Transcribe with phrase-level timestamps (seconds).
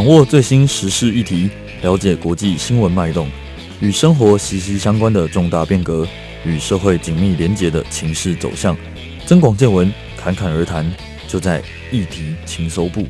[0.00, 1.50] 掌握最新时事议题，
[1.82, 3.28] 了解国际新闻脉动，
[3.80, 6.08] 与生活息息相关的重大变革，
[6.42, 8.74] 与社会紧密连结的情势走向，
[9.26, 10.90] 增广见闻，侃侃而谈，
[11.28, 13.06] 就在议题情搜部。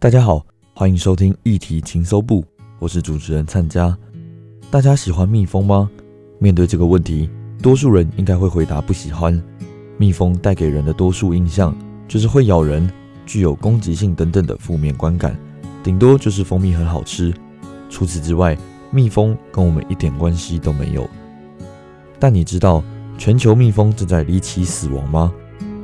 [0.00, 0.44] 大家好，
[0.74, 2.44] 欢迎收听议题情搜部，
[2.82, 3.96] 我是主持人灿佳。
[4.68, 5.88] 大家喜欢蜜蜂吗？
[6.40, 7.30] 面对这个问题，
[7.62, 9.40] 多数人应该会回答不喜欢。
[9.96, 11.72] 蜜蜂带给人的多数印象
[12.08, 12.90] 就是会咬人、
[13.24, 15.38] 具有攻击性等等的负面观感，
[15.84, 17.32] 顶多就是蜂蜜很好吃。
[17.88, 18.58] 除此之外，
[18.90, 21.08] 蜜蜂跟我们一点关系都没有。
[22.18, 22.82] 但你知道
[23.16, 25.32] 全球蜜蜂正在离奇死亡吗？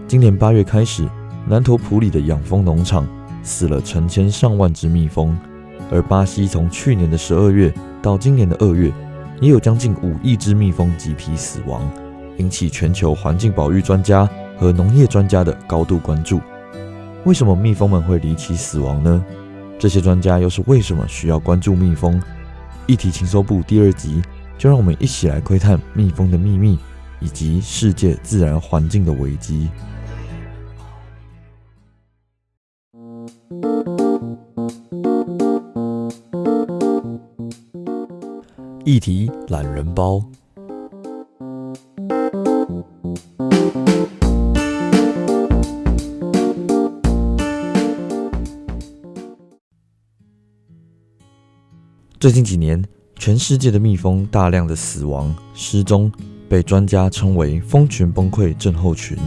[0.09, 1.09] 今年八月开始，
[1.47, 3.07] 南投埔里的养蜂农场。
[3.45, 5.39] 死了成千上万只蜜蜂，
[5.91, 7.73] 而巴西从去年的十二月
[8.03, 8.93] 到今年的二月，
[9.41, 11.83] 也有将近五亿只蜜蜂集体死亡，
[12.37, 16.41] 引起全球环境保育专家和农业专家的高度关注。
[17.25, 19.25] 为什么蜜蜂们会离奇死亡呢？
[19.79, 22.21] 这些专家又是为什么需要关注蜜蜂？
[22.87, 24.23] 一题情搜部第二集，
[24.57, 26.79] 就让我们一起来窥探蜜蜂的秘密，
[27.21, 29.69] 以及世界自然环境的危机。
[38.89, 40.19] 议题懒人包。
[52.19, 52.83] 最近几年，
[53.17, 56.11] 全世界的蜜蜂大量的死亡、失踪，
[56.49, 59.19] 被专家称为“蜂群崩溃症候群”。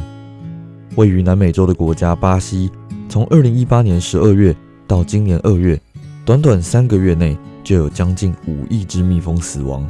[0.98, 2.72] 位于南美洲的国家巴西，
[3.08, 4.56] 从二零一八年十二月
[4.88, 5.80] 到今年二月，
[6.26, 7.38] 短短三个月内。
[7.64, 9.88] 就有将近五亿只蜜蜂死亡，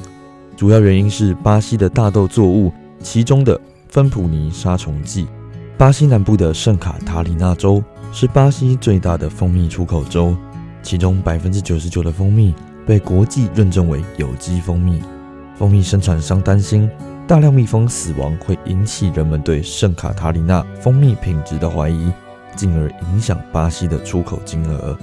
[0.56, 2.72] 主要原因是巴西的大豆作物，
[3.02, 3.60] 其中的
[3.90, 5.28] 芬普尼杀虫剂。
[5.78, 10.36] 巴西南部的圣卡塔里纳州是巴西最大的蜂蜜出口州，
[10.84, 12.54] 其中百分之九十九的蜂蜜
[12.86, 15.02] 被国际认证为有机蜂蜜。
[15.58, 16.90] 蜂蜜生产商担心
[17.28, 22.12] 大量蜜蜂死亡会引起人们对圣卡塔里纳蜂蜜品质的怀疑，
[22.56, 24.98] 进而影响巴西的出口金额。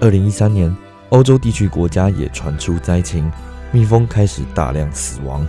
[0.00, 0.74] 二零一三年。
[1.10, 3.30] 欧洲地区国家也传出灾情，
[3.72, 5.44] 蜜蜂开始大量死亡。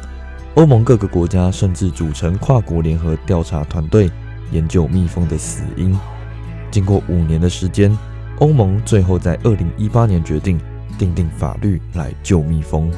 [0.55, 4.09] 欧盟各个国家甚至组成跨国联合调查团队，
[4.51, 5.97] 研究蜜蜂的死因。
[6.71, 7.95] 经过五年的时间，
[8.39, 10.59] 欧盟最后在二零一八年决定
[10.97, 12.91] 订定法律来救蜜蜂。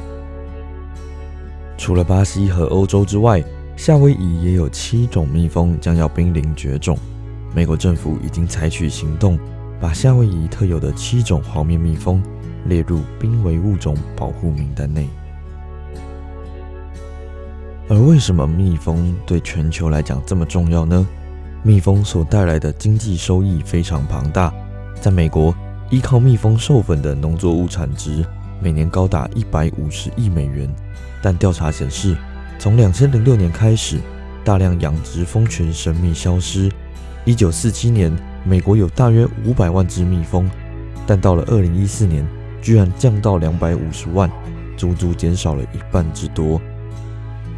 [1.76, 3.44] 除了巴西和欧洲之外，
[3.76, 6.96] 夏威夷也有七种蜜蜂将要濒临绝种。
[7.54, 9.38] 美国政府已经采取行动，
[9.78, 12.22] 把夏威夷特有的七种黄面蜜蜂。
[12.66, 15.08] 列入濒危物种保护名单内。
[17.88, 21.06] 而为什么蜜蜂对全球来讲这么重要呢？
[21.62, 24.52] 蜜蜂所带来的经济收益非常庞大。
[25.00, 25.54] 在美国，
[25.90, 28.24] 依靠蜜蜂授粉的农作物产值
[28.60, 30.68] 每年高达一百五十亿美元。
[31.22, 32.16] 但调查显示，
[32.58, 33.98] 从两千零六年开始，
[34.44, 36.70] 大量养殖蜂群神秘消失。
[37.26, 38.10] 一九四七年，
[38.44, 40.50] 美国有大约五百万只蜜蜂，
[41.06, 42.26] 但到了二零一四年，
[42.64, 44.28] 居然降到两百五十万，
[44.74, 46.58] 足足减少了一半之多。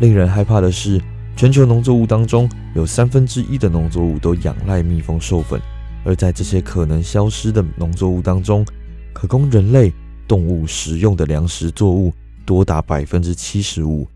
[0.00, 1.00] 令人害怕的是，
[1.36, 5.60] 全球农作物当中有三分之一的农作物都仰赖蜜蜂授粉，
[6.04, 8.66] 而在这些可能消失的农作物当中，
[9.12, 9.92] 可供人类、
[10.26, 12.12] 动物食用的粮食作物
[12.44, 14.08] 多达百分之七十五。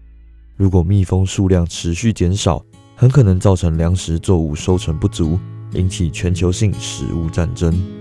[0.56, 2.60] 如果蜜蜂数量持续减少，
[2.96, 5.38] 很可能造成粮食作物收成不足，
[5.74, 7.99] 引起全球性食物战争。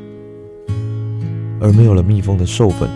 [1.61, 2.89] 而没有了蜜蜂的授粉，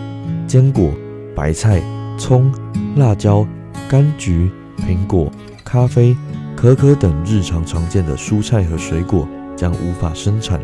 [0.46, 0.90] 坚果、
[1.34, 1.82] 白菜、
[2.18, 2.52] 葱、
[2.96, 3.46] 辣椒、
[3.90, 5.30] 柑橘、苹果、
[5.64, 6.16] 咖啡、
[6.56, 10.60] 可可等日常常见的蔬菜和水果将无法生产，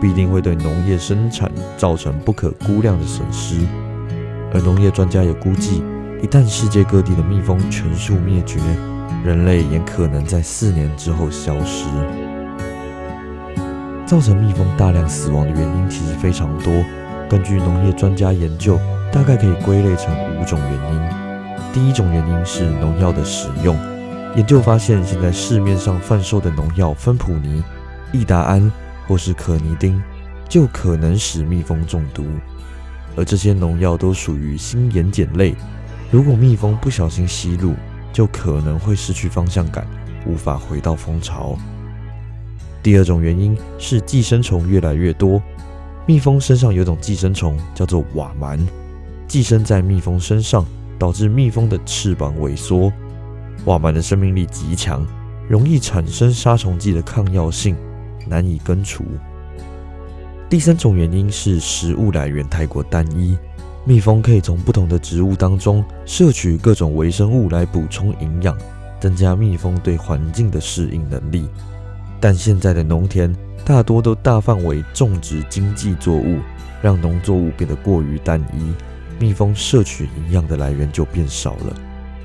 [0.00, 3.66] 必定会对农业生产造成不可估量的损失。
[4.52, 5.82] 而农业专家也估计，
[6.22, 8.58] 一旦世界各地的蜜蜂全数灭绝，
[9.24, 11.86] 人类也可能在四年之后消失。
[14.06, 16.72] 造成蜜蜂大量死亡的原因其实非常多。
[17.28, 18.78] 根据农业专家研究，
[19.10, 21.00] 大概可以归类成五种原因。
[21.72, 23.76] 第一种原因是农药的使用。
[24.36, 27.64] 研究发现，现在市面上贩售的农药芬普尼、
[28.12, 28.70] 异达胺
[29.08, 30.00] 或是可尼丁，
[30.48, 32.24] 就可能使蜜蜂中毒。
[33.16, 35.54] 而这些农药都属于新盐碱类，
[36.10, 37.74] 如果蜜蜂不小心吸入，
[38.12, 39.86] 就可能会失去方向感，
[40.26, 41.56] 无法回到蜂巢。
[42.82, 45.42] 第二种原因是寄生虫越来越多。
[46.06, 48.60] 蜜蜂身上有种寄生虫叫做瓦螨，
[49.26, 50.64] 寄生在蜜蜂身上，
[51.00, 52.92] 导致蜜蜂的翅膀萎缩。
[53.64, 55.04] 瓦螨的生命力极强，
[55.48, 57.74] 容易产生杀虫剂的抗药性，
[58.28, 59.04] 难以根除。
[60.48, 63.36] 第三种原因是食物来源太过单一，
[63.84, 68.56] 蜜蜂可以从不同的植物当中摄取各种微生物来补充营养，
[69.00, 71.48] 增加蜜蜂对环境的适应能力。
[72.20, 73.34] 但现在的农田
[73.64, 76.38] 大多都大范围种植经济作物，
[76.82, 78.72] 让农作物变得过于单一，
[79.18, 81.76] 蜜蜂摄取营养的来源就变少了。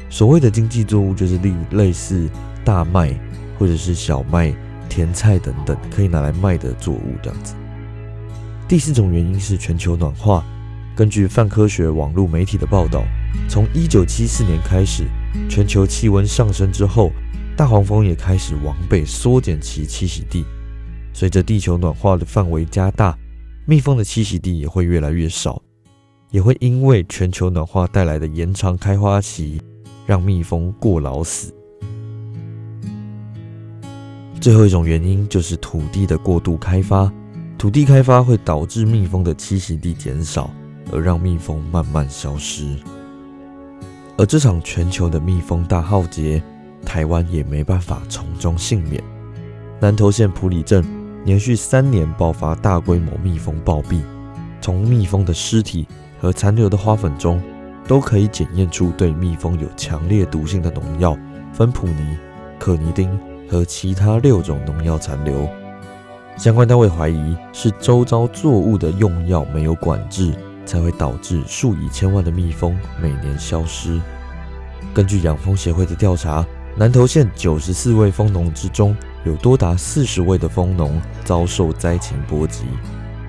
[0.10, 2.30] 所谓的经济作物，就是例类似
[2.64, 3.14] 大麦
[3.58, 4.54] 或者是小麦、
[4.90, 7.54] 甜菜等等可以拿来卖的作物这样子。
[8.68, 10.44] 第四种原因是全球暖化。
[10.94, 13.04] 根据泛科学网络媒体的报道，
[13.48, 15.06] 从1974年开始，
[15.50, 17.12] 全球气温上升之后，
[17.56, 20.46] 大黄蜂也开始往北缩减其栖息地。
[21.14, 23.18] 随着地球暖化的范围加大，
[23.66, 25.62] 蜜蜂的栖息地也会越来越少，
[26.30, 29.62] 也会因为全球暖化带来的延长开花期。
[30.08, 31.54] 让蜜蜂过劳死。
[34.42, 37.10] 最后一种原因就是土地的过度开发，
[37.58, 40.50] 土地开发会导致蜜蜂的栖息地减少，
[40.92, 42.76] 而让蜜蜂慢慢消失。
[44.18, 46.44] 而这场全球的蜜蜂大浩劫，
[46.86, 49.04] 台湾也没办法从中幸免。
[49.80, 50.84] 南投县埔里镇
[51.26, 54.02] 连续三年爆发大规模蜜蜂暴毙，
[54.60, 55.88] 从蜜蜂的尸体
[56.20, 57.42] 和残留的花粉中。
[57.88, 61.18] 都可以检验出对蜜蜂有强烈毒性的农药
[61.52, 62.16] 芬普尼、
[62.60, 63.20] 可尼丁
[63.50, 65.50] 和其他六种农药残留。
[66.38, 70.32] 相关单位怀疑是周遭作物的用药没有管制，
[70.64, 74.00] 才会导致数以千万的蜜蜂每年消失。
[74.94, 76.46] 根据养蜂协会的调查，
[76.82, 82.64] 南投县九十四位蜂农之中，有多达四十位的蜂农遭受灾情波及，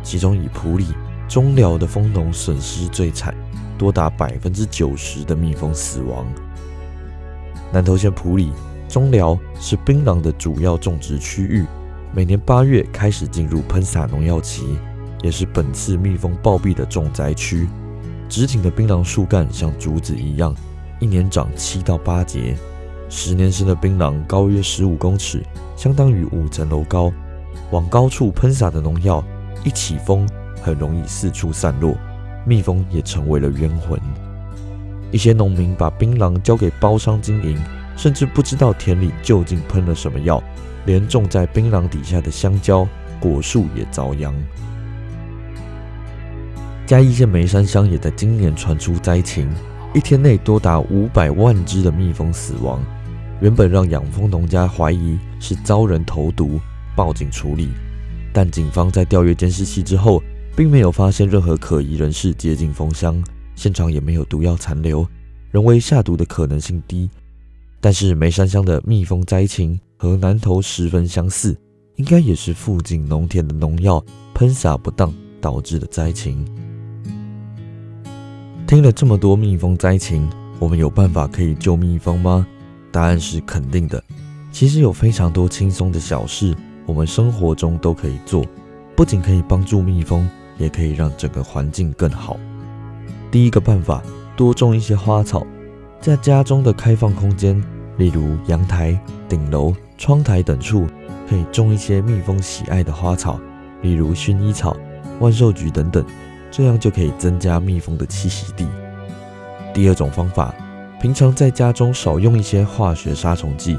[0.02, 0.86] 其中以埔里、
[1.28, 3.34] 中寮的蜂农损失最惨。
[3.76, 6.24] 多达百分之九十的蜜蜂死亡。
[7.70, 8.50] 南投县埔里、
[8.88, 11.66] 中寮是槟榔的主要种植区域，
[12.14, 14.78] 每年八月开始进入喷洒农药期，
[15.22, 17.68] 也是本次蜜蜂暴毙的重灾区。
[18.30, 20.56] 直挺的槟榔树干像竹子一样，
[21.00, 22.56] 一年长七到八节。
[23.14, 25.42] 十年生的槟榔高约十五公尺，
[25.76, 27.12] 相当于五层楼高。
[27.70, 29.22] 往高处喷洒的农药，
[29.62, 30.26] 一起风
[30.62, 31.94] 很容易四处散落。
[32.46, 34.00] 蜜蜂也成为了冤魂。
[35.10, 37.60] 一些农民把槟榔交给包商经营，
[37.98, 40.42] 甚至不知道田里究竟喷了什么药，
[40.86, 42.88] 连种在槟榔底下的香蕉
[43.20, 44.34] 果树也遭殃。
[46.86, 49.50] 嘉义县梅山乡也在今年传出灾情，
[49.92, 52.82] 一天内多达五百万只的蜜蜂死亡。
[53.42, 56.60] 原本让养蜂农家怀疑是遭人投毒，
[56.94, 57.70] 报警处理，
[58.32, 60.22] 但警方在调阅监视器之后，
[60.54, 63.20] 并没有发现任何可疑人士接近蜂箱，
[63.56, 65.04] 现场也没有毒药残留，
[65.50, 67.10] 人为下毒的可能性低。
[67.80, 71.58] 但是梅山乡的蜜蜂灾情和南投十分相似，
[71.96, 74.00] 应该也是附近农田的农药
[74.34, 76.46] 喷洒不当导致的灾情。
[78.68, 80.30] 听了这么多蜜蜂灾情，
[80.60, 82.46] 我们有办法可以救蜜蜂吗？
[82.92, 84.00] 答案是肯定的。
[84.52, 86.54] 其实有非常多轻松的小事，
[86.86, 88.44] 我们生活中都可以做，
[88.94, 90.28] 不仅可以帮助蜜蜂。
[90.58, 92.36] 也可以让整个环境更好。
[93.32, 94.00] 第一个办法，
[94.36, 95.44] 多种一些花草，
[96.00, 97.60] 在家中的开放空间，
[97.96, 98.96] 例如阳台、
[99.28, 100.86] 顶楼、窗台等处，
[101.28, 103.40] 可以种一些蜜蜂喜爱的花草，
[103.80, 104.76] 例如薰衣草、
[105.20, 106.04] 万寿菊等等，
[106.50, 108.68] 这样就可以增加蜜蜂的栖息地。
[109.72, 110.54] 第二种方法，
[111.02, 113.76] 平常在家中少用一些化学杀虫剂，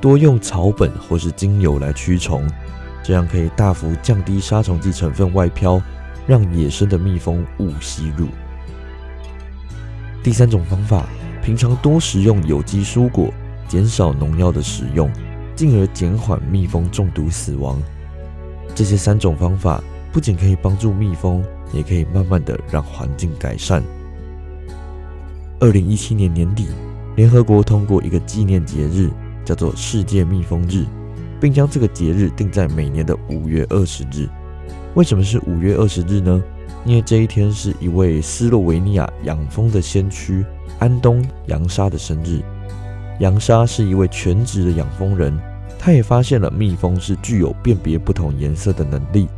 [0.00, 2.50] 多用草本或是精油来驱虫，
[3.02, 5.80] 这样可以大幅降低杀虫剂成分外飘。
[6.26, 8.28] 让野生的蜜蜂误吸入。
[10.22, 11.06] 第三种方法，
[11.42, 13.28] 平常多食用有机蔬果，
[13.68, 15.12] 减少农药的使用，
[15.54, 17.78] 进而减缓蜜蜂中毒死亡。
[18.74, 21.44] 这些三种方法不仅可以帮助蜜蜂，
[21.74, 23.82] 也可以慢慢的让环境改善。
[25.60, 26.66] 二零一七年年底，
[27.16, 29.10] 联合国通过一个纪念节日，
[29.44, 30.84] 叫做世界蜜蜂日，
[31.40, 34.28] 并将这个节日定在每年的五月二十日。
[34.94, 36.42] 为什么是五月二十日呢？
[36.84, 40.44] 因为这一天是一位斯洛维尼亚养蜂的先驱
[40.78, 42.40] 安东·扬沙的生日。
[43.20, 45.32] 扬沙是一位全职的养蜂人，
[45.78, 49.28] 他也发现了蜜蜂是具有辨别不同颜色的能力。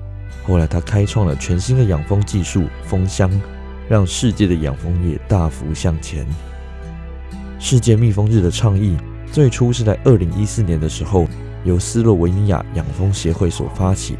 [0.44, 3.30] 后来他开创了全新的养蜂技术——蜂箱，
[3.88, 6.26] 让世界的养蜂业大幅向前。
[7.58, 8.96] 世界蜜蜂日的倡议
[9.32, 11.26] 最初是在二零一四年的时候，
[11.64, 14.16] 由斯洛维尼亚养蜂协会所发起。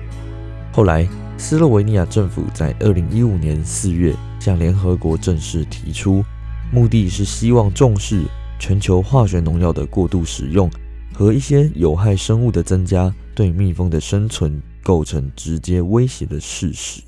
[0.73, 1.09] 后来，
[1.39, 6.25] 斯洛维尼亚政府在二零一五年四月向联合国正式提出，
[6.73, 8.23] 目的是希望重视
[8.59, 10.71] 全球化学农药的过度使用
[11.13, 17.03] 和一些有害生物的增加对蜜蜂的生存构成直接威胁的事实。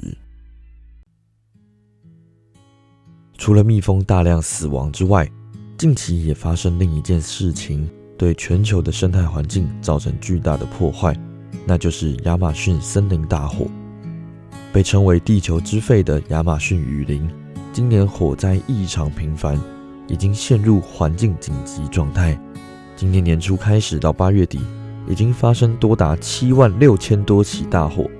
[3.39, 5.27] 除了蜜蜂大量死亡之外，
[5.79, 11.17] 近期也发生另一件事情，对全球的生态环境造成巨大的破坏，
[11.65, 13.69] 那就是亚马逊森林大火。
[14.73, 17.31] 被称为“地球之肺”的亚马逊雨林，
[17.73, 19.59] 今年火灾异常频繁，
[20.09, 22.39] 已经陷入环境紧急状态。
[22.97, 24.59] 今年年初开始到八月底，
[25.09, 28.11] 已经发生多达七万六千多起大火，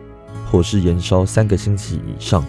[0.49, 2.45] 火势延烧三个星期以上，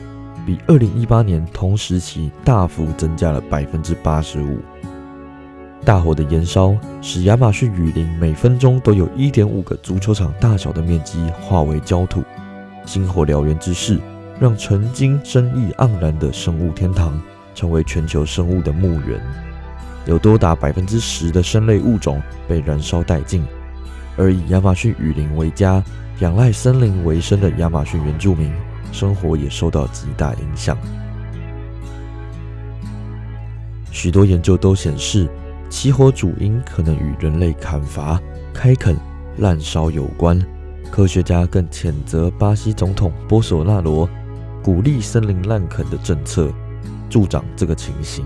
[0.50, 4.58] 比二零一八年同时期大幅增加了百分之八十五。
[5.86, 12.24] 大火的燃烧使亚马逊雨林每分钟都有一点五个足球场大小的面积化为焦土。
[12.84, 14.00] 星火燎原之势，
[14.40, 17.22] 让曾经生意盎然的生物天堂，
[17.54, 19.22] 成为全球生物的墓园。
[20.08, 23.46] 有多达百分之十的生类物种被燃烧殆尽，
[24.18, 25.84] 而以亚马逊雨林为家、
[26.22, 28.52] 仰赖森林为生的亚马逊原住民，
[28.92, 30.78] 生活也受到极大影响。
[33.92, 35.28] 许多研究都显示，
[35.70, 38.22] 起火主因可能与人类砍伐、
[38.54, 38.96] 开垦、
[39.38, 40.40] 滥烧有关。
[40.92, 44.10] 科学家更谴责巴西总统波索纳罗
[44.64, 46.52] 鼓励森林滥垦的政策，
[47.10, 48.26] 助长这个情形。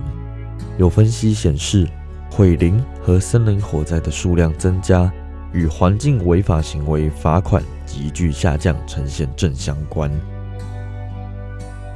[0.77, 1.87] 有分析显示，
[2.31, 5.11] 毁林和森林火灾的数量增加
[5.51, 10.09] 与环境违法行为罚款急剧下降呈现正相关。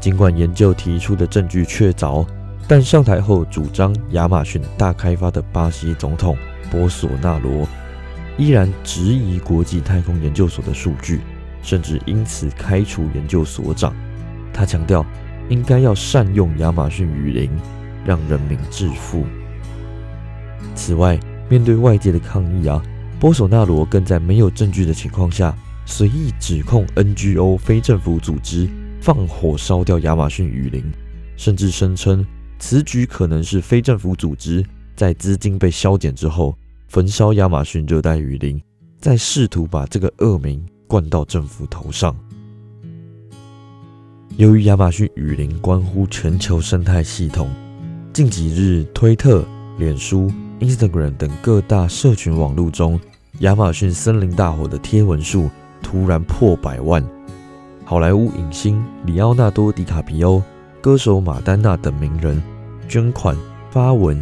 [0.07, 2.25] 尽管研究提出的证据确凿，
[2.65, 6.37] 但上台后主张亚马逊大开发的巴西总统
[6.71, 7.67] 波索纳罗。
[8.37, 11.19] 依然质疑国际太空研究所的数据，
[11.61, 13.93] 甚至因此开除研究所长。
[14.53, 15.05] 他强调，
[15.49, 17.51] 应该要善用亚马逊雨林，
[18.05, 19.25] 让人民致富。
[20.73, 22.81] 此外，面对外界的抗议啊，
[23.19, 25.53] 波索纳罗更在没有证据的情况下，
[25.85, 28.69] 随意指控 NGO 非政府组织
[29.07, 30.83] 放火烧掉亚马逊雨林，
[31.37, 32.25] 甚至声称
[32.59, 34.61] 此举可能是非政府组织
[34.97, 36.53] 在资金被削减之后。
[36.89, 38.61] 焚烧亚马逊热带雨林，
[38.99, 42.13] 再试图把这个恶名冠到政府头上。
[44.35, 47.49] 由于亚马逊雨林关乎全球生态系统，
[48.11, 49.47] 近几日推特、
[49.77, 52.99] 脸书、Instagram 等各大社群网络中，
[53.39, 55.49] 亚马逊森林大火的贴文数
[55.81, 57.01] 突然破百万。
[57.89, 60.43] 好莱坞影星里奥纳多·迪卡皮欧、
[60.81, 62.43] 歌手马丹娜等名人
[62.89, 63.33] 捐款
[63.71, 64.21] 发文，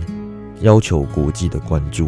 [0.61, 2.07] 要求国际的关注。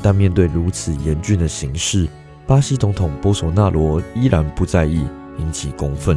[0.00, 2.06] 但面对如此严峻的形势，
[2.46, 5.04] 巴西总统波索纳罗依然不在意，
[5.38, 6.16] 引起公愤。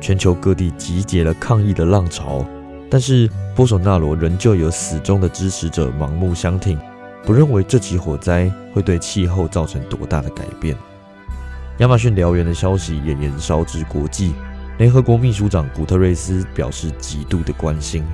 [0.00, 2.42] 全球各地集结了抗议的浪潮，
[2.88, 6.80] 但是波索纳罗仍旧有死忠的支持者盲目相挺，
[7.22, 10.74] 不认为这起火灾会对气候造成多大的改变。
[11.78, 14.32] 亚马逊燎原的消息也延烧至国际，
[14.78, 18.04] 联合国秘书长古特瑞斯表示极度的关心，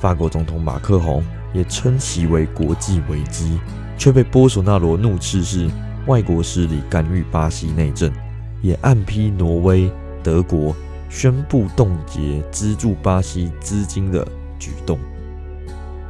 [0.00, 3.60] 法国总统马克宏也称其为国际危机。
[3.96, 5.70] 却被波索纳罗怒斥是
[6.08, 8.10] 外国势力干预巴西内政，
[8.60, 9.88] 也暗批挪威、
[10.20, 10.74] 德国
[11.08, 14.26] 宣布冻结资助巴西资金的
[14.58, 14.98] 举动。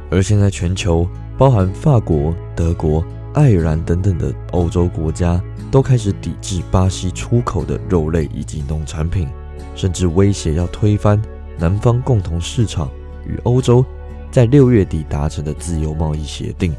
[0.09, 1.07] 而现在，全球
[1.37, 5.39] 包含法国、德国、爱尔兰等等的欧洲国家，
[5.75, 9.27] 都开始抵制巴西出口的肉类以及农产品，
[9.75, 11.21] 甚至威胁要推翻
[11.59, 12.89] 南方共同市场
[13.27, 13.83] 与欧洲
[14.31, 16.73] 在六月底达成的自由贸易协定。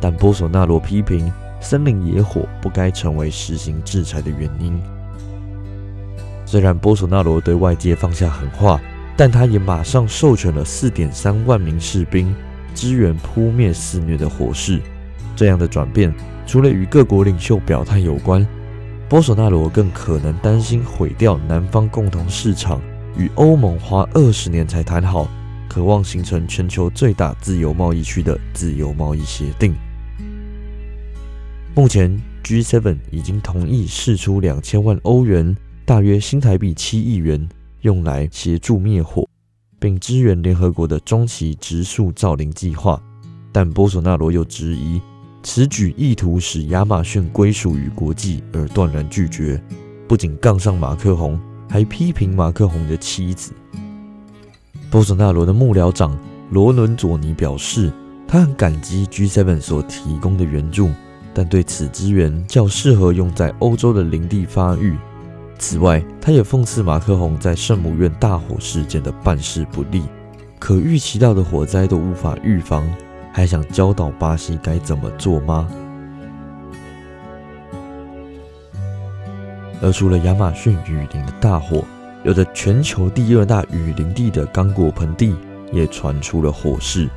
[0.00, 4.82] 但波索纳罗批评森林野火不该成为实行制裁的原因。
[6.44, 8.80] 虽然波索纳罗对外界放下狠话，
[9.16, 12.34] 但他也马上授权了四点三万名士兵
[12.74, 14.80] 支援扑灭肆虐的火势。
[15.36, 16.12] 这样的转变，
[16.46, 18.46] 除了与各国领袖表态有关，
[19.08, 22.80] 波索纳罗更可能担心毁掉南方共同市场
[23.16, 25.28] 与欧盟花二十年才谈好，
[25.68, 29.74] 渴望形成全球最大自由贸易区的自由贸易协定。
[31.74, 37.48] 目前，G7 已经同意释出两千万欧元，大约新台币七亿元，
[37.80, 39.28] 用来协助灭火，
[39.80, 43.02] 并支援联合国的中期植树造林计划。
[43.50, 45.00] 但波索纳罗又质疑，
[45.44, 49.62] 此举意图使亚马逊归属于国际，而断然拒绝。
[50.08, 53.52] 不仅杠上马克宏，还批评马克宏的妻子。
[54.90, 56.18] 波索纳罗的幕僚长
[56.50, 57.92] 罗伦佐尼表示，
[58.26, 60.90] 他很感激 G7 所提供的援助。
[61.36, 64.96] 但对此资源较适合用在欧洲的林地发育，
[65.58, 70.04] 此外，他也讽刺马克宏在圣母院大火事件的办事不力，
[70.60, 72.88] 可预期到的火灾都无法预防，
[73.36, 75.68] 还想教导巴西该怎么做吗？
[79.82, 81.84] 而除了亚马逊雨林的大火，
[82.22, 85.34] 有着全球第二大雨林地的刚果盆地
[85.72, 87.10] 也传出了火势。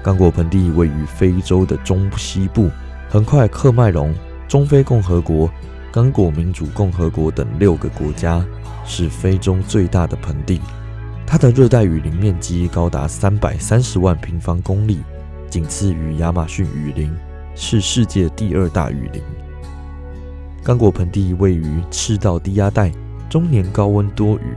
[0.00, 2.70] 刚果盆地位于非洲的中西部，
[3.10, 4.14] 横跨喀麦隆、
[4.46, 5.50] 中非共和国、
[5.90, 8.46] 刚果民主共和国等六个国家，
[8.84, 10.60] 是非洲最大的盆地。
[11.26, 15.00] 它的热带雨林面积高达三百三十万平方公里，
[15.56, 17.10] 仅次于亚马逊雨林，
[17.54, 19.22] 是世界第二大雨林。
[20.62, 22.92] 刚果盆地位于赤道低压带，
[23.30, 24.54] 终年高温多雨，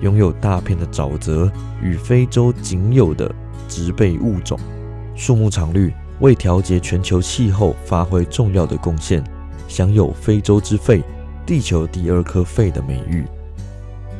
[0.00, 1.48] 拥有大片的沼泽
[1.80, 3.32] 与非洲仅有的
[3.68, 4.58] 植被物种，
[5.14, 9.22] 树木常绿，为调节全球气候发挥重要的贡献，
[9.68, 11.00] 享有“非洲之肺”、
[11.46, 13.24] “地球第二颗肺”的美誉。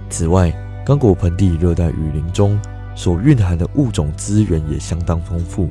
[0.08, 0.52] 此外，
[0.86, 2.56] 刚果盆地热带雨林中
[2.94, 5.68] 所蕴含的物种资源也相当丰富，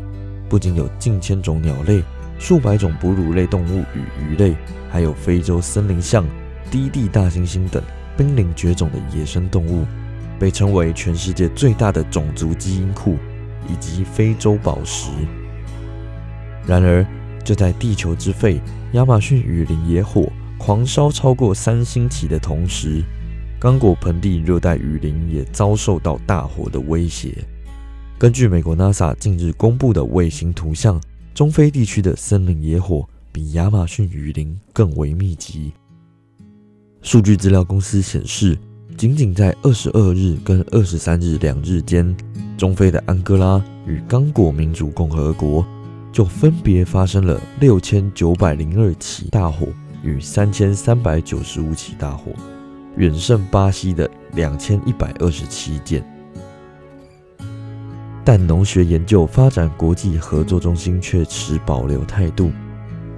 [0.50, 2.04] 不仅有近千种鸟类。
[2.42, 4.56] 数百种哺乳类动物与鱼类，
[4.90, 6.26] 还有非洲森林象、
[6.72, 7.84] 低地大猩猩等
[8.16, 9.86] 濒临绝种的野生动物，
[10.40, 13.18] 被称为全世界最大的种族基因库
[13.68, 15.12] 以及非洲宝石。
[16.66, 17.06] 然而，
[17.44, 18.62] 就在地球之肺
[18.94, 23.04] 亚马逊雨林野火狂烧超过三星期的同时，
[23.60, 27.36] 刚果盆地热带雨林也遭受到大火的威胁。
[28.20, 31.00] 根据美国 NASA 近日公布的卫星图像。
[31.34, 35.72] 中非地区的森林野火比亚马逊雨林更为密集。
[37.02, 38.60] 数据资料公司显示，
[38.98, 42.14] 仅仅在二十二日跟二十三日两日间，
[42.58, 45.66] 中非的安哥拉与刚果民主共和国
[46.12, 49.66] 就分别发生了六千九百零二起大火
[50.04, 52.34] 与三千三百九十五起大火，
[52.98, 56.04] 远胜巴西的两千一百二十七件。
[58.32, 62.52] 但农学研究发展国际合作中心却持保留态度。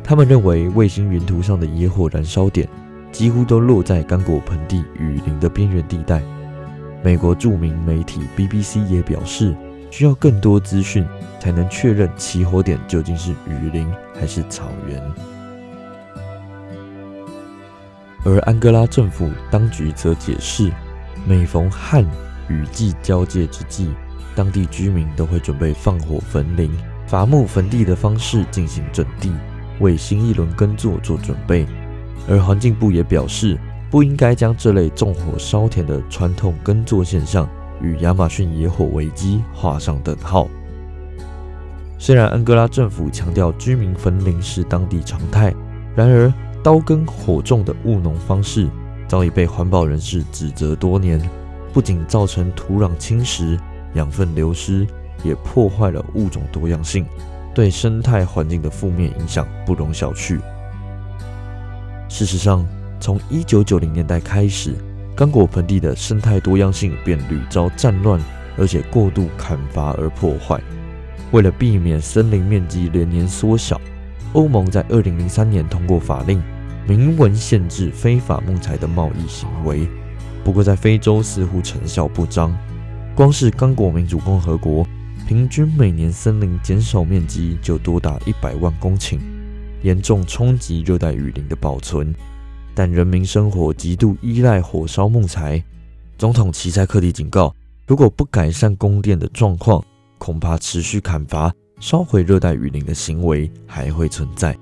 [0.01, 2.65] 他们认为，卫星云图上的野火燃烧点
[3.11, 6.23] 几乎都落在刚果盆地雨林的边缘地带。
[7.03, 9.53] 美国著名媒体 BBC 也表示，
[9.89, 11.05] 需要更多资讯
[11.41, 13.85] 才能确认起火点究竟是雨林
[14.17, 15.03] 还是草原。
[18.23, 20.71] 而安哥拉政府当局则解释，
[21.27, 22.01] 每逢旱
[22.47, 23.89] 雨季交界之际，
[24.35, 26.71] 当地居民都会准备放火焚林、
[27.05, 29.31] 伐木焚地的方式进行整地，
[29.79, 31.65] 为新一轮耕作做准备。
[32.29, 33.57] 而环境部也表示，
[33.89, 37.49] 不应该将这类纵火烧田的传统耕作现象
[37.81, 40.47] 与亚马逊野火危机画上等号。
[41.97, 45.53] 虽然安哥拉政府强调居民焚林是当地常态，
[45.95, 48.69] 然而刀耕火种的务农方式
[49.07, 51.21] 早已被环保人士指责多年，
[51.73, 53.59] 不仅造成土壤侵蚀。
[53.93, 54.85] 养分流失
[55.23, 57.05] 也破坏了物种多样性，
[57.53, 60.39] 对生态环境的负面影响不容小觑。
[62.09, 62.65] 事实上，
[62.99, 64.75] 从1990年代开始，
[65.15, 68.19] 刚果盆地的生态多样性便屡遭战乱
[68.57, 70.59] 而且过度砍伐而破坏。
[71.31, 73.79] 为了避免森林面积连年缩小，
[74.33, 76.41] 欧盟在2003年通过法令，
[76.87, 79.87] 明文限制非法木材的贸易行为。
[80.43, 82.53] 不过，在非洲似乎成效不彰。
[83.13, 84.87] 光是刚果民主共和国，
[85.27, 89.19] 平均每年森林减少面积就多达一百万公顷，
[89.83, 92.13] 严重冲击热带雨林的保存。
[92.73, 95.61] 但人民生活极度依赖火烧木材，
[96.17, 97.53] 总统齐塞克里警告，
[97.85, 99.83] 如果不改善供电的状况，
[100.17, 104.57] 恐怕持续砍伐、烧毁热带雨林的行为还会存在。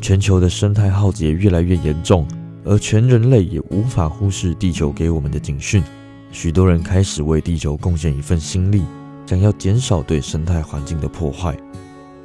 [0.00, 2.28] 全球的生态浩劫越来越严重，
[2.64, 5.82] 而全人类也无法忽视地球给我们的警讯。
[6.30, 8.84] 许多人开始为地球贡献一份心力，
[9.26, 11.56] 想要减少对生态环境的破坏。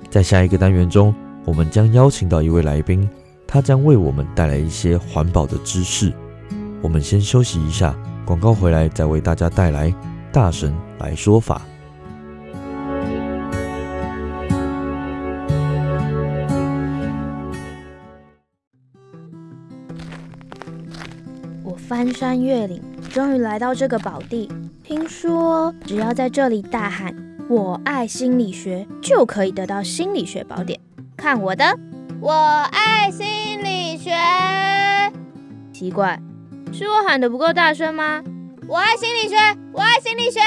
[0.10, 1.13] 在下一个单元中，
[1.46, 3.10] 我们将邀请到一位来宾，
[3.48, 6.13] 他将为我们带来一些环保的知识。
[6.82, 9.92] 我们先休息一下，广告回来再为大家带来
[10.32, 11.62] 大神来说法。
[21.63, 22.93] 我翻山越岭。
[23.13, 24.49] 终于来到这个宝地，
[24.84, 27.15] 听说只要在这里大喊
[27.47, 30.80] “我爱心理学”，就可以得到心理学宝典。
[31.15, 31.78] 看我的，
[32.19, 32.34] 我
[32.71, 34.10] 爱心理学。
[35.71, 36.19] 奇怪，
[36.71, 38.23] 是我喊得不够大声吗？
[38.67, 39.36] 我爱心理学，
[39.71, 40.39] 我爱心理学。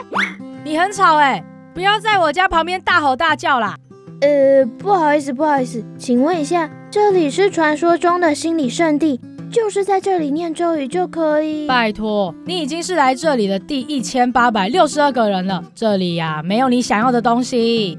[0.64, 3.76] 你很吵哎，不要在我家旁边大吼大叫啦。
[4.22, 9.20] 呃，不好意思，不好意思，请问一下，这里是传说中的心理圣地。
[9.50, 11.66] 就是在这里念咒语就可以。
[11.66, 17.98] 拜托，你已经是来这里的第一千八百六十二个人了，这里呀、啊、没有你想要的东西。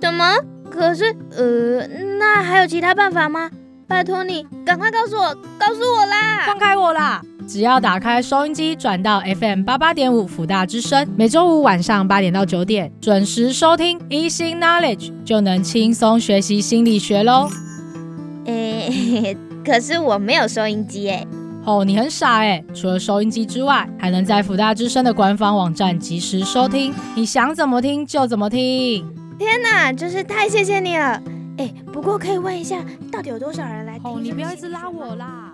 [0.00, 0.36] 怎么？
[0.70, 1.04] 可是，
[1.36, 1.86] 呃，
[2.18, 3.50] 那还有其他办法吗？
[3.88, 6.44] 拜托你，赶快告诉我，告诉我啦！
[6.46, 7.20] 放开我啦！
[7.48, 17.50] 只要打开收音机，转到 FM 八八点五辅大之声，每周五晚上八点到九点准时收听 Easy Knowledge，就能轻松学习心理学喽。
[18.46, 21.26] 诶，可是我没有收音机哎。
[21.64, 22.64] 哦，你很傻哎。
[22.74, 29.06] 除了收音机之外，还能在福大之声的官方网站及时收听，你想怎么听就怎么听。
[29.38, 31.22] 天哪，真是太谢谢你了！
[31.58, 34.10] 哎，不过可以问一下，到底有多少人来听？
[34.10, 35.52] 哦，你不要一直拉我啦。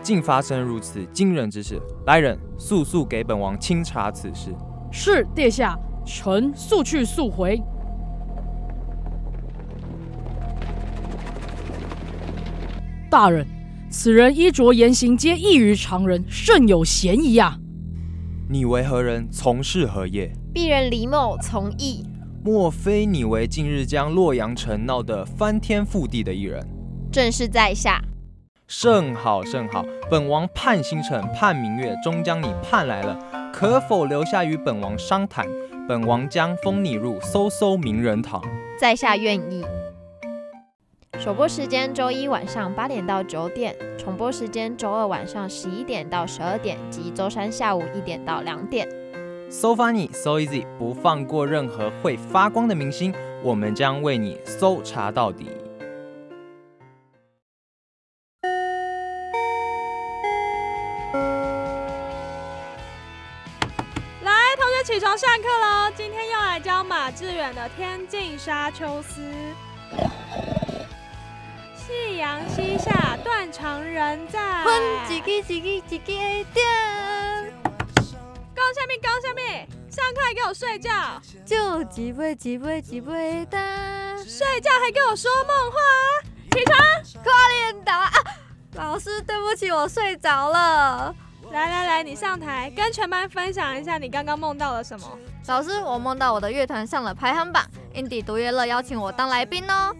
[0.00, 1.80] 竟发生如此惊人之事！
[2.06, 4.54] 来人，速速给本王清查此事。
[4.92, 7.60] 是，殿下，臣速去速回。
[13.14, 13.46] 大人，
[13.88, 17.56] 此人衣着言行皆异于常人，甚有嫌疑啊！
[18.50, 19.28] 你为何人？
[19.30, 20.32] 从事何业？
[20.52, 22.04] 鄙人李某从艺。
[22.44, 26.66] 莫非你为近日将洛阳城闹得翻天覆地的一人？
[27.12, 28.02] 正是在下。
[28.66, 33.16] 甚好甚好，本王盼星辰盼明月，终将你盼来了，
[33.52, 35.46] 可否留下与本王商谈？
[35.86, 38.42] 本王将封你入搜搜名人堂。
[38.76, 39.64] 在下愿意。
[41.18, 48.86] 首播时间周一晚上八点到九点，重播时间周二晚上十一点到十二点及周三下午一点到两点。
[49.48, 55.48] So funny, so easy，不放过任何会发光的明星，我们将为你搜查到底。
[64.84, 65.90] 起床上课喽！
[65.96, 69.22] 今天要来教马致远的《天净沙秋思》。
[71.94, 74.64] 夕阳西下，断肠人在。
[74.64, 74.70] 哼，
[75.06, 76.04] 几个几个几个
[76.52, 77.54] 点。
[78.52, 80.90] 高下面，高下面，上课还给我睡觉。
[81.46, 83.58] 就几位几位几位的。
[84.26, 85.78] 睡觉还给我说梦话。
[86.50, 86.76] 起床，
[87.22, 88.12] 快点打啊！
[88.72, 91.14] 老师，对不起，我睡着了。
[91.52, 95.06] 来来来，你上台跟全班分享一下你刚刚梦到了什么。
[95.46, 99.94] 老师，我梦到我的乐团上了排行榜，indie 独乐乐邀请我当来宾哦。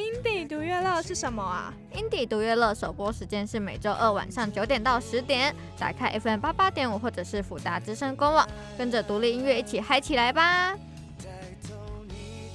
[0.00, 10.74] Indie 独乐乐是什么啊？indie 独乐乐首播时间是每周二晚上九点到十点，打开 FM 八八点五或者是辅达之声官网，跟着独立音乐一起嗨起来吧。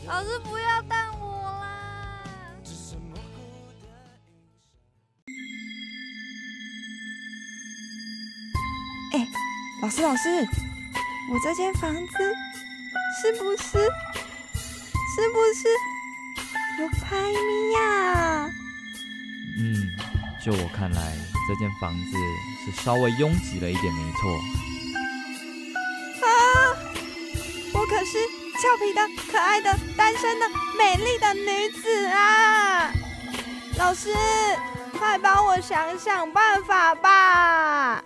[0.07, 1.13] 老师不要当。
[9.13, 9.27] 哎，
[9.81, 10.29] 老师，老师，
[11.31, 12.17] 我这间房子
[13.21, 13.63] 是不是
[15.15, 15.69] 是不是
[16.79, 18.49] 有排名呀？
[19.57, 19.89] 嗯，
[20.41, 21.13] 就我看来，
[21.47, 22.17] 这间房子
[22.65, 24.29] 是稍微拥挤了一点，没错。
[26.21, 26.27] 啊，
[27.73, 28.17] 我可是
[28.59, 32.91] 俏皮的、可爱的、单身的、美丽的女子啊！
[33.77, 34.09] 老师，
[34.97, 38.03] 快帮我想想办法吧！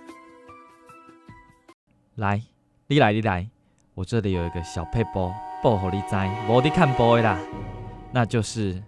[2.15, 2.43] 来，
[2.87, 3.49] 你来，你来，
[3.95, 6.15] 我这里有一个小配包，报给你知，
[6.47, 7.39] 无你看播的啦，
[8.11, 8.81] 那就是，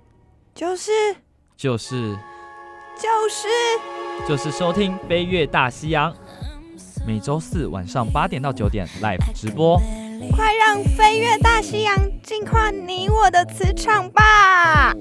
[0.56, 0.92] 就是，
[1.56, 2.18] 就是，
[2.98, 3.48] 就是，
[4.28, 6.12] 就是收听《飞越大西洋》，
[7.06, 9.80] 每周四晚上八点到九点 live 直播，
[10.36, 14.92] 快让飞越大西洋净化你我的磁场吧！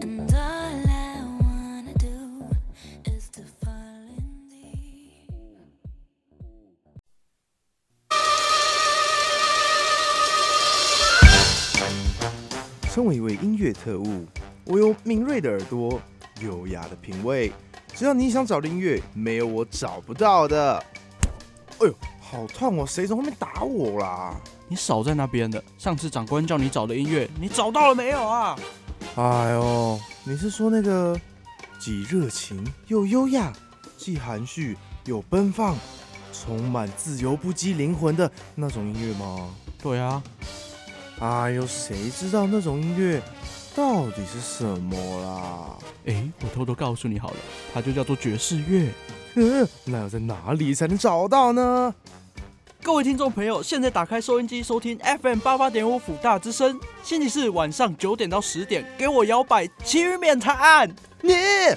[13.01, 14.27] 身为一位音乐特务，
[14.67, 15.99] 我有敏锐的耳朵，
[16.43, 17.51] 优雅的品味。
[17.95, 20.77] 只要你想找的音乐，没有我找不到的。
[21.79, 22.87] 哎呦，好痛哦！
[22.87, 24.39] 谁从后面打我啦？
[24.69, 25.65] 你少在那边的。
[25.79, 28.55] 上次长官叫你找的音乐，你找到了没有啊？
[29.17, 31.19] 哎呦，你是说那个
[31.79, 33.51] 既热情又优雅，
[33.97, 35.75] 既含蓄又奔放，
[36.35, 39.49] 充满自由不羁灵魂的那种音乐吗？
[39.83, 40.23] 对啊。
[41.21, 43.21] 哎呦，谁知道那种音乐
[43.75, 45.77] 到底是什么啦？
[46.07, 47.37] 哎，我偷偷告诉你好了，
[47.75, 48.89] 它就叫做爵士乐。
[49.35, 51.95] 嗯， 那要在哪里才能找到呢？
[52.83, 60.91] 各位听众朋友，现在打开收音机收听 FM 八八点五辅大之声，星期四晚上九点到十点，给我摇摆，其余免谈。
[61.21, 61.35] 你，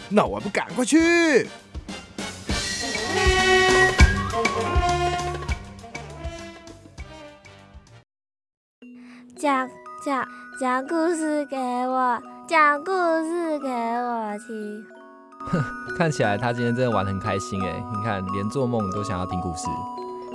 [0.08, 1.46] 那我还不赶快去？
[9.44, 9.70] 讲
[10.06, 10.26] 讲
[10.58, 12.94] 讲故事给我，讲故
[13.26, 14.86] 事给我听。
[15.48, 15.62] 哼，
[16.00, 17.84] 看起来他今天真的玩得很开心哎！
[17.94, 19.68] 你看，连做梦都想要听故事。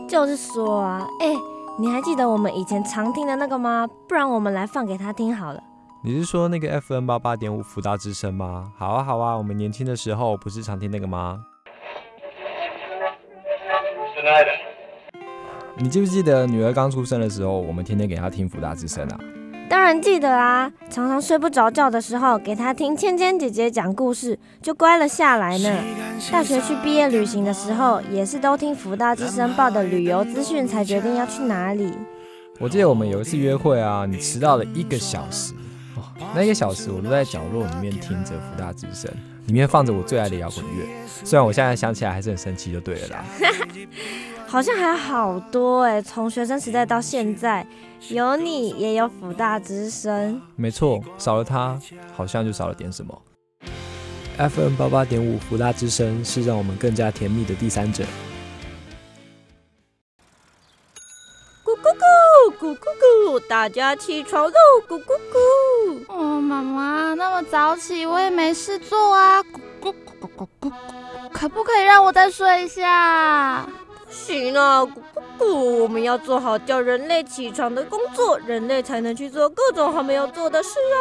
[0.07, 1.35] 就是说啊，哎，
[1.79, 3.89] 你还记得我们以前常听的那个吗？
[4.07, 5.63] 不然我们来放给他听好了。
[6.05, 8.71] 你是说那个 FM 八八点五福大之声吗？
[8.77, 11.41] 好啊好啊，我们年轻的时候不是常听那个吗？
[15.81, 19.21] 你记不记得女儿刚出生的时候，我们天天给她听福大之声啊？
[19.71, 25.71] 当然记得啊，常常睡不着觉的时候，给她听芊芊姐姐讲故事，就乖了下来呢。
[26.33, 31.93] 大学去毕业旅行的时候，也是都听福大之声报的旅游资讯才决定要去哪里。
[32.59, 35.53] 我记得我们有一次约会啊，你迟到了一个小时。
[35.95, 36.03] 哦
[36.35, 39.09] 那一个小时，我都在角落里面听着福大之声，
[39.47, 40.85] 里面放着我最爱的摇滚乐。
[41.25, 43.25] 虽然我现在想起来还是很生气，就对了啦。
[44.51, 47.67] 好像还好多哎，从学生时代到现在，
[48.09, 50.41] 有你也有福大之声。
[50.57, 51.79] 没错，少了他，
[52.17, 53.23] 好像就少了点什么。
[54.39, 58.05] FM 八八点五福大之声是让我们更加甜蜜的第三者。
[61.63, 64.53] 咕咕咕，咕咕咕，大家起床喽！
[64.89, 66.05] 咕咕咕。
[66.09, 69.43] 哦，妈妈，那么早起，我也没事做啊。
[69.43, 70.73] 咕咕咕咕咕咕，
[71.31, 73.69] 可不可以让我再睡一下？
[74.09, 80.99] 不行啊，咕咕咕，我们要做好叫人类起床的工作，人类才能去做各种还没有做的事啊。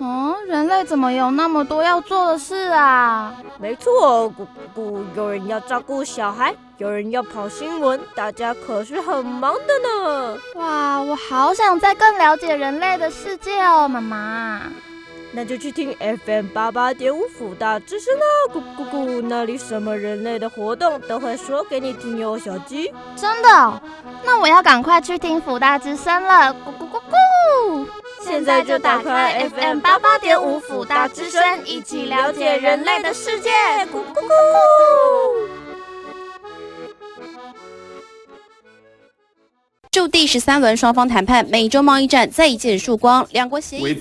[0.00, 3.32] 嗯，人类怎么有那么多要做的事啊？
[3.60, 4.44] 没错，咕
[4.74, 6.52] 咕咕，有人要照顾小孩。
[6.78, 10.38] 有人要跑新闻，大家可是很忙的呢。
[10.56, 14.62] 哇，我好想再更了解人类的世界哦，妈妈。
[15.32, 22.92] 那就去听 FM 八八点五辅大之声啦，咕咕咕，那里什么人类的活动都会说给你听哟，小鸡。
[23.14, 23.82] 真的？
[24.24, 27.86] 那我要赶快去听辅大之声了，咕咕咕咕。
[28.20, 33.50] 现在就打开 FM 八八点五辅大之声，一起了解人类的世界，
[33.92, 35.67] 咕咕咕。
[39.90, 43.26] 就第十三轮双方谈判，美洲贸易战再一见曙光。
[43.32, 43.94] 两国协议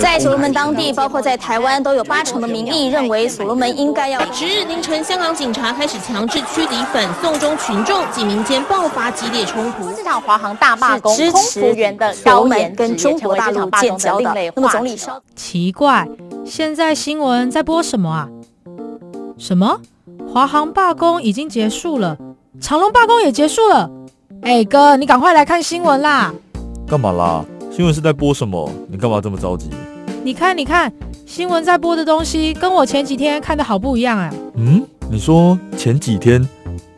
[0.00, 4.20] 在所罗门当地，包括在台湾，都有八成的民意认为所罗门应该要。
[4.32, 9.92] 十日凌晨，香港警察开始强制驱离反送中群众，及民间爆发激烈冲突。
[9.92, 14.32] 这场华航大罢工，空服员的所罗门跟中国大陆建交的。
[14.54, 16.06] 那么总理说，奇怪，
[16.44, 18.28] 现在新闻在播什么啊？
[19.36, 19.80] 什么？
[20.32, 22.16] 华航罢工已经结束了，
[22.60, 23.90] 长隆罢工也结束了。
[24.42, 26.32] 哎、欸，哥，你赶快来看新闻啦！
[26.86, 27.44] 干嘛啦？
[27.72, 28.70] 新闻是在播什么？
[28.88, 29.70] 你干嘛这么着急？
[30.22, 30.92] 你看，你看，
[31.26, 34.32] 新闻在播的东西跟我前几天看的好不一样啊！
[34.54, 36.46] 嗯，你说前几天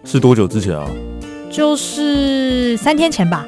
[0.05, 0.87] 是多久之前啊？
[1.51, 3.47] 就是三天前吧。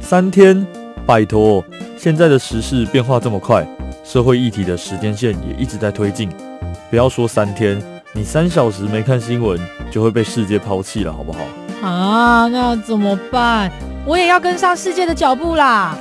[0.00, 0.66] 三天？
[1.06, 1.64] 拜托，
[1.96, 3.66] 现在的时事变化这么快，
[4.04, 6.28] 社会议题的时间线也一直在推进。
[6.90, 9.58] 不要说三天，你三小时没看新闻，
[9.90, 11.38] 就会被世界抛弃了，好不好？
[11.82, 13.70] 啊，那怎么办？
[14.04, 15.96] 我也要跟上世界的脚步啦。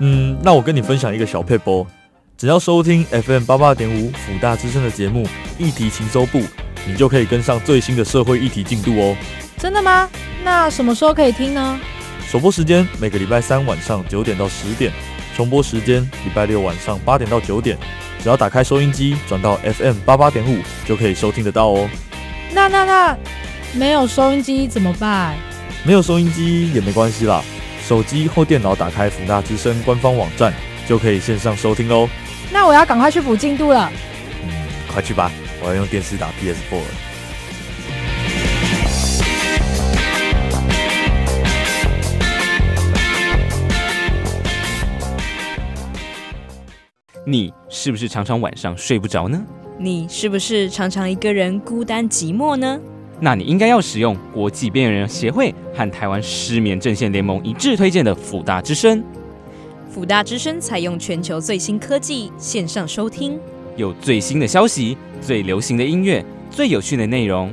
[0.00, 1.86] 嗯，那我跟你分享一个小配播，
[2.36, 5.24] 只要收听 FM 八八点五辅大之声的节目
[5.58, 6.38] 《议题情搜部》，
[6.86, 9.16] 你就可以跟上最新的社会议题进度哦。
[9.56, 10.08] 真的吗？
[10.44, 11.80] 那什么时候可以听呢？
[12.28, 14.92] 首播时间每个礼拜三晚上九点到十点，
[15.36, 17.76] 重播时间礼拜六晚上八点到九点。
[18.22, 21.88] 只要打开收音机转到 FM 八八点五，就可以收听得到哦。
[22.52, 23.16] 那那那。
[23.74, 25.36] 没有收音机怎么办？
[25.84, 27.42] 没有收音机也没关系啦，
[27.86, 30.52] 手机或电脑打开福大之声官方网站，
[30.86, 32.08] 就可以线上收听喽。
[32.50, 33.90] 那我要赶快去补进度了。
[34.44, 34.50] 嗯，
[34.92, 35.30] 快去吧，
[35.62, 36.84] 我要用电视打 PS4 了。
[47.26, 49.38] 你是不是常常晚上睡不着呢？
[49.78, 52.80] 你是不是常常一个人孤单寂寞呢？
[53.20, 59.02] 那你应该要使用国际边缘人协会和台湾失眠阵线联盟一致推荐的辅大之声。
[59.90, 63.40] 辅大之声采用全球最新科技线上收听，
[63.76, 67.52] 有最新的消息、最流行的音乐、最有趣的内容，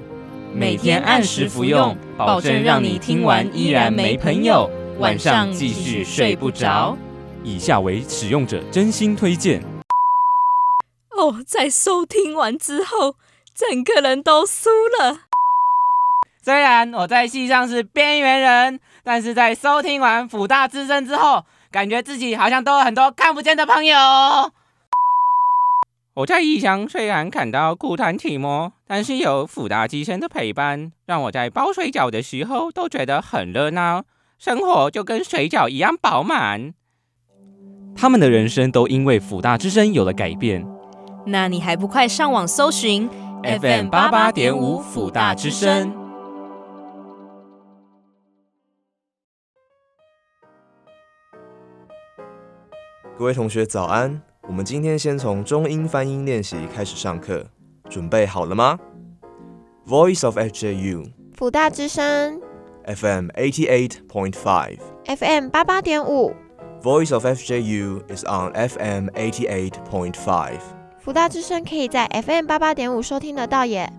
[0.54, 6.96] 每天按时服用，保证让你听完依然没朋友，晚上继续睡不着。
[7.44, 9.64] 以下为使用者真心推荐。
[11.18, 13.16] 哦，在收听完之后，
[13.56, 14.68] 整个人都酥
[15.00, 15.25] 了。
[16.46, 23.98] 虽然我在戏上是边缘人，但是在收听完辅大之声之后，感觉自己好像都有很多看不见的朋友。
[26.14, 34.04] 我在异乡虽然感到孤单寂寞，但是有辅大之声的陪伴，让我在包水饺的时候都觉得很热闹，
[34.38, 36.76] 生活就跟水饺一样饱满。
[37.96, 40.64] 他们的人生都因为辅大之声有了改变。
[41.26, 43.10] 那你还不快上网搜寻
[43.42, 46.05] FM 八八点五辅大之声？
[53.18, 57.46] 各位同学早安，我们今天先从中英翻音练习开始上课，
[57.90, 58.78] 准备好了吗
[59.88, 62.42] ？Voice of FJU，辅大之声
[62.84, 66.34] ，FM eighty eight point five，FM 八八点五
[66.84, 70.60] ，Voice of FJU is on FM eighty eight point five。
[71.00, 73.90] 辅大之声可以在 FM 八八点五收听得到耶。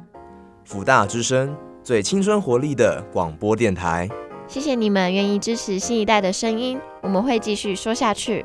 [0.67, 4.11] 辅大之声最青春活力的广播电台。
[4.47, 8.45] 谢谢你们愿意支持新一代的声音，我们会继续说下去。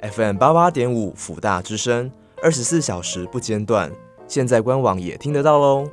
[0.00, 2.10] FM 八八点五辅大之声，
[2.42, 3.90] 二十四小时不间断，
[4.28, 5.88] 现在官网也听得到喽。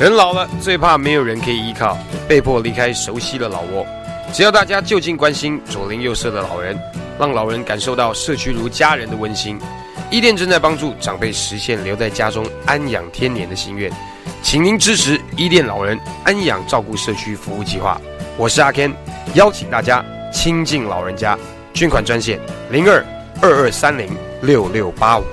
[0.00, 3.84] 人老了，最怕没有人可以依靠，被迫离开熟悉的老窝。
[4.32, 6.78] 只要大家就近关心左邻右舍的老人，
[7.18, 9.58] 让老人感受到社区如家人的温馨。
[10.10, 13.92] 伊甸正在帮助长辈实现留在家中安养天年的心愿，
[14.42, 18.00] 请您支持伊甸老人安养照顾社区服务计划。
[18.36, 18.92] 我是阿 Ken，
[19.34, 21.36] 邀请大家亲近老人家，
[21.74, 23.04] 捐款专线零二
[23.42, 24.08] 二二三零
[24.42, 25.24] 六六八五。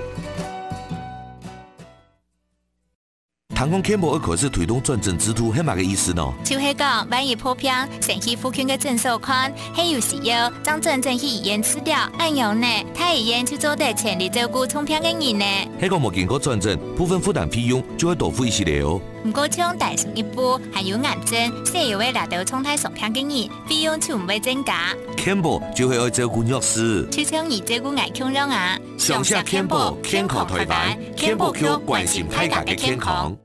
[3.56, 6.22] 唐公 Campbell 二可是推动转正之途，系嘛个意思呢？
[6.44, 15.46] 就是讲万一破病，身体附近的诊所看，还有需要将转正去医院治疗，按样呢，他医院去做得全力照顾重病的人呢。
[15.80, 19.02] 那个没经过转正，部分负担费用就会多付一些了哦。
[19.26, 24.94] 唔过像大上一步，还有癌症、血液会拿到重大伤病的人，费用就唔会增加。
[25.18, 28.78] Campbell 就会爱照顾弱势，就像你照顾爱强人啊。
[29.00, 33.36] 上下 Campbell 健康台湾，Campbell 关心大家的健康。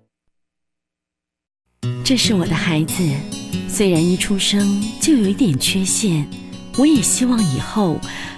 [2.05, 3.03] 这是我的孩子，
[3.67, 6.29] 虽然一出生就有一点缺陷，
[6.77, 7.97] 我也希望以后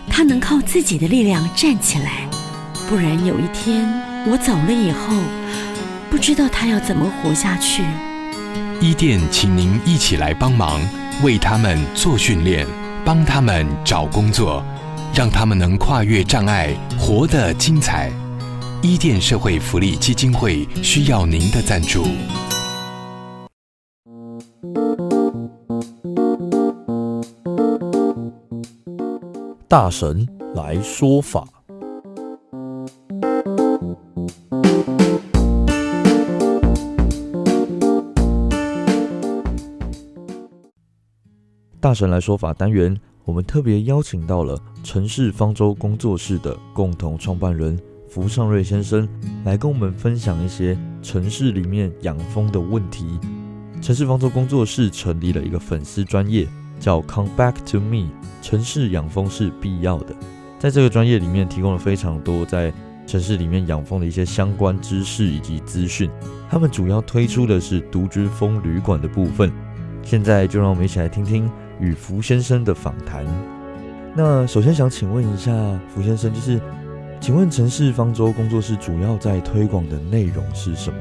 [0.08, 2.30] 他能靠自己的力量站起来，
[2.88, 3.84] 不然有一天
[4.28, 5.16] 我走了以后，
[6.12, 7.82] 不知道他要怎么活下去。
[8.82, 10.78] 伊甸，请您一起来帮忙，
[11.22, 12.66] 为他们做训练，
[13.02, 14.62] 帮他们找工作，
[15.14, 18.12] 让他们能跨越障碍，活得精彩。
[18.82, 22.04] 伊甸社会福利基金会需要您的赞助。
[29.66, 31.42] 大神来说法。
[41.82, 47.76] 大神来说法单元，我们特别邀请到了城市方舟工作室的共同创办人
[48.08, 49.08] 符尚瑞先生，
[49.44, 53.18] 来跟我们分享一些城市里面养蜂的问题。
[53.80, 56.46] 城市方舟工作室成立了一个粉丝专业。
[56.78, 58.08] 叫 Come Back to Me，
[58.40, 60.14] 城市养蜂是必要的。
[60.60, 62.72] 在这个专业里面，提供了非常多在
[63.08, 66.08] 城市里面养蜂的一些相关知识以及资讯。
[66.48, 69.52] 他们主要推出的是独居蜂旅馆的部分。
[70.04, 71.48] 现在就让我们一起来听听
[71.82, 73.26] 与福先生的访谈。
[74.14, 75.52] 那首先想请问一下
[75.92, 76.60] 福先生，就是
[77.20, 80.98] 请问城市方舟工作室主要在推广的内容是什么？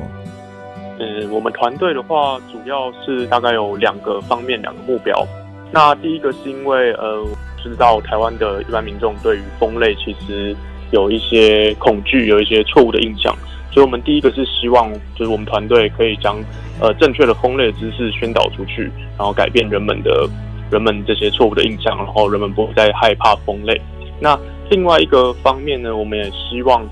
[1.00, 5.26] 嗯，我们团队的话，主要是大概有两个方面，两个目标。
[5.72, 7.26] 那第一个是因为，呃，
[7.62, 10.56] 知道台湾的一般民众对于蜂类其实
[10.92, 13.36] 有一些恐惧，有一些错误的印象，
[13.72, 16.38] 所以我们第一个是希望，就是我们团队可以将
[16.80, 20.28] 呃正确的蜂类知识宣导出去，然后改变人们的
[20.72, 23.80] 人们这些错误的印象，然后人们不再害怕蜂类。
[24.20, 26.88] 那另外一个方面呢，我们也希望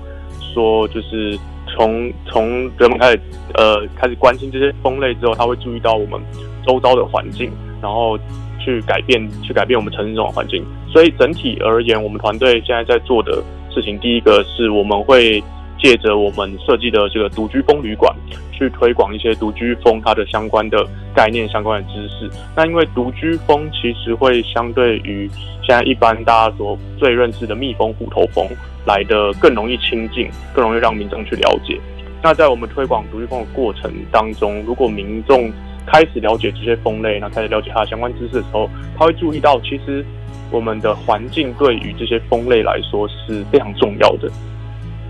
[0.54, 3.20] 说，就是从从人们开始
[3.54, 6.20] 呃开始关心这些蜂类之后，他会注意到我们
[6.66, 8.18] 周遭的环境，然后。
[8.62, 10.62] 去改变，去改变我们城市这种环境。
[10.92, 15.42] 所以整体而言，我们团队现在在做的事情，第一个是我们会
[15.82, 18.14] 借着我们设计的这个独居蜂旅馆，
[18.52, 22.30] 去推广一些独居蜂它的相关的概念、相关的知识。
[22.54, 25.28] 那因为独居蜂其实会相对于
[25.66, 28.46] 现在一般大家所最认识的蜜蜂、虎头蜂
[28.86, 31.80] 来的更容易亲近，更容易让民众去了解。
[32.22, 35.50] 那在我们推广独居蜂的过程当中，如果民众
[35.86, 40.04] 开始了解这些蜂类，那开始了解它的相关知识的时候，他会注意到，其实
[40.50, 44.30] 我们的环境对于这些蜂类来说是非常重要的。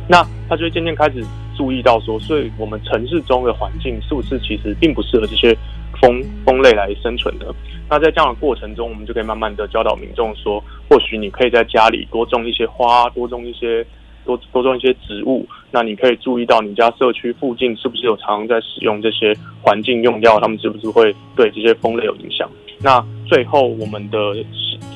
[0.08, 1.24] 那他就会渐渐开始
[1.56, 5.56] 注意到说，所以我们城市中的环境是不是其实并不适合这些
[6.02, 7.54] 蜂蜂类来生存的？
[7.88, 13.86] 那在这样的过程中，我们就可以慢慢的教导民众说，或许你可以在家里多种一些花，多种一些
[14.24, 15.46] 多多种一些植物。
[15.70, 19.32] 那你可以注意到你家社区附近是不是有常常在使用这些
[19.62, 22.50] 环境用药，他们是不是会对这些蜂类有影响？
[22.82, 24.18] 那最后我们的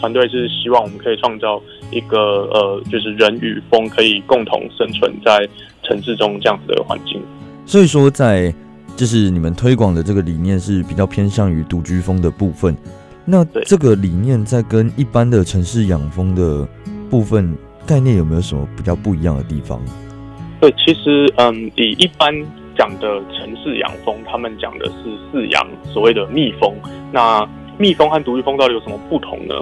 [0.01, 1.63] 团队是希望我们可以创造
[1.95, 2.19] 一个
[2.53, 5.49] 呃，就是人与风可以共同生存在
[5.83, 7.23] 城市中这样子的环境。
[7.65, 8.53] 所以说，在
[8.97, 12.77] 就是你们推广的这个理念是比较偏向于独居风的部分。
[13.25, 16.69] 那这个理念在跟一般的城市养蜂的
[17.09, 19.81] 部分概念有没有什么比较不一样的地方？
[20.61, 22.35] 对，其实嗯，以一般
[22.77, 24.93] 讲的城市养蜂，他们讲的是
[25.33, 26.75] 饲养所谓的蜜蜂。
[27.13, 29.55] 那蜜蜂和独居蜂到底有什么不同呢？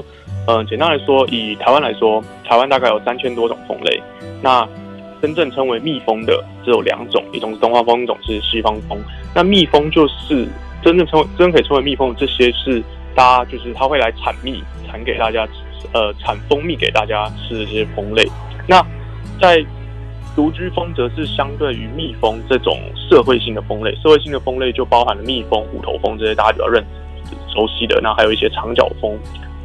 [0.47, 4.03] 嗯，简单来说，以台湾来说，台湾大概有三千多种蜂类。
[4.41, 4.69] 那
[5.21, 8.99] 真正称为蜜蜂的只有两种，一种是东方蜂，一种是西方蜂。
[9.35, 10.49] 那蜜蜂就是
[10.83, 12.83] 真正称为真可以称为蜜蜂的这些是。
[13.15, 15.47] 大家就是它会来产蜜，产给大家，
[15.93, 18.27] 呃，产蜂蜜给大家吃这些蜂类。
[18.67, 18.83] 那
[19.39, 19.63] 在
[20.35, 26.83] 独居蜂则是相对于蜜蜂这种社会性的蜂类，社会性的蜂类就包含了蜜蜂、虎头蜂这些大家比较认
[27.53, 28.01] 熟悉的。
[28.03, 29.15] 那还有一些长角蜂，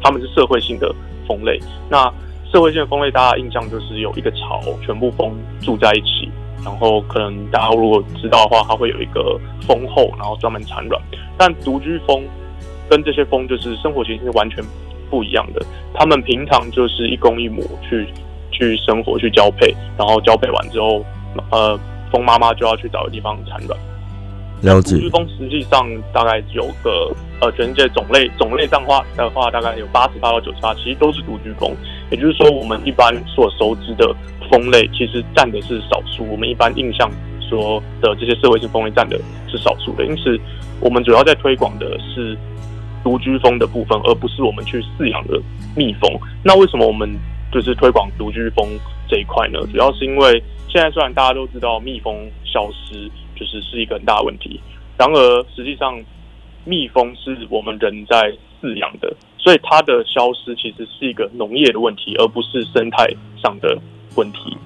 [0.02, 0.94] 它们是社会性的
[1.26, 1.60] 蜂类。
[1.88, 2.12] 那
[2.50, 6.30] 社会性的蜂类，大家印象就是有一个巢，全部蜂住在一起，
[6.64, 11.02] 然后可能大家如果知道的话，它会有一个蜂后，然后专门产卵。
[11.36, 12.22] 但独居蜂。
[12.90, 14.64] 跟这些蜂就是生活形式是完全
[15.10, 15.60] 不一样的。
[15.92, 18.08] 他们平常就是一公一母去
[18.50, 21.04] 去生活去交配，然后交配完之后，
[21.50, 21.78] 呃，
[22.10, 23.78] 蜂妈妈就要去找个地方产卵。
[24.62, 24.96] 了解。
[24.96, 31.74] 独居蜂实际上大概有个呃，全世界种类种类上话的话，大概有八十八到九十八，其实都是独居蜂。
[32.10, 34.14] 也就是说，我们一般所熟知的
[34.50, 36.24] 蜂类，其实占的是少数。
[36.30, 37.10] 我们一般印象
[37.48, 40.38] 说的这些社会性蜂类占的是少数的，因此
[40.80, 42.36] 我们主要在推广的是。
[43.04, 45.40] 独居蜂的部分，而不是我们去饲养的
[45.74, 46.10] 蜜蜂。
[46.42, 47.08] 那为什么我们
[47.50, 48.68] 就是推广独居蜂
[49.08, 49.60] 这一块呢？
[49.72, 54.60] 主要是因为现在虽然大家都知道蜜蜂消失就是是一个很大的问题，
[54.96, 56.02] 然而实际上
[56.64, 63.06] 蜜蜂是我们人在饲养的，所以它的消失其实是一个农业的问题，而不是生态
[63.42, 63.78] 上的
[64.16, 64.56] 问题。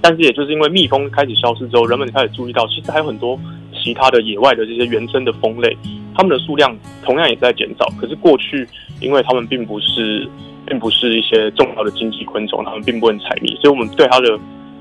[0.00, 3.38] 但是也就是因为蜜蜂开始消失之后，人们开始注意到，其实还有很多
[3.72, 5.76] 其他的野外的这些原生的蜂类。
[6.14, 8.68] 它们的数量同样也在减少，可是过去，
[9.00, 10.28] 因为它们并不是，
[10.66, 14.38] 并不是一些重要的经济昆虫，它们并不能采蜜，所以我们对它的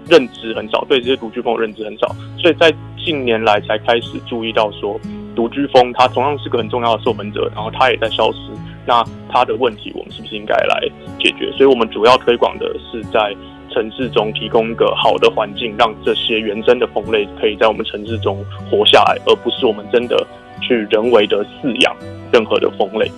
[0.09, 4.99] 认知很少，对这些独居蜂认知很少，所以在近年来才开始注意到说，
[5.35, 8.37] 独居蜂它同样是个很重要的授粉者，然后它也在消失，
[8.85, 10.87] 那它的问题我们是不是应该来
[11.19, 11.51] 解决？
[11.57, 13.35] 所以我们主要推广的是在
[13.71, 20.25] 城市中提供一个好的环境，让这些原生的蜂类可以在我们城市中活下来，而不是我们真的。
[20.61, 21.93] 去人为的饲养
[22.31, 23.11] 任何的蜂类，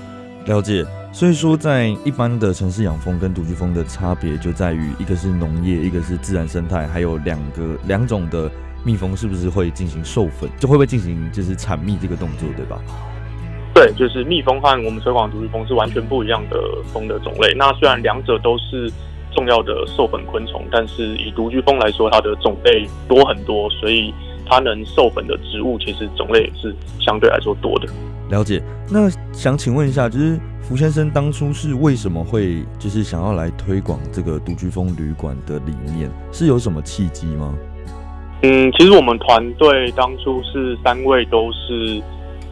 [0.48, 0.84] 了解。
[1.16, 8.52] 所以说，在一般的城市养蜂跟独居蜂的差别就在于，一个是农业，一个是自然生态，还有两个两种的
[8.84, 12.82] 蜜蜂是不是会进行授粉，就会不会进行就是产蜜这个动作，对吧？
[13.74, 16.60] 对，就是蜜蜂和我们推广独居蜂是完全不一样的
[16.92, 17.54] 蜂的种类。
[17.56, 18.92] 那虽然两者都是
[19.34, 24.14] 重要的授粉昆虫，但是以独居蜂来说，它的种类多很多，所以。
[24.48, 27.88] 它能授粉的植物其实种类也是相对来说多的。
[28.30, 28.62] 了解。
[28.90, 36.10] 那想请问一下，就是福先生当初是为什么会就是想要来推广这个独居蜂旅馆的理念？
[36.32, 37.56] 是有什么契机吗？
[38.42, 42.02] 嗯，其实我们团队当初是三位都是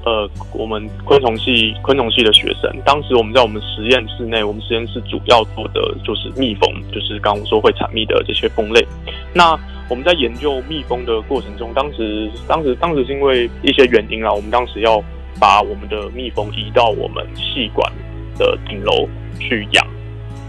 [0.06, 2.72] 呃，我们昆虫系昆虫系的学生。
[2.86, 8.86] 当时我们在我们实验室内，我们实验室主要做的就是蜜蜂，就是刚刚说会产蜜的这些蜂类。
[9.34, 9.58] 那
[9.90, 15.04] 我们在研究蜜蜂的过程中，当时、当时、当时是因为一些原因啊，我们当时要
[15.40, 17.92] 把我们的蜜蜂移到我们系馆
[18.38, 19.08] 的顶楼
[19.40, 19.86] 去养。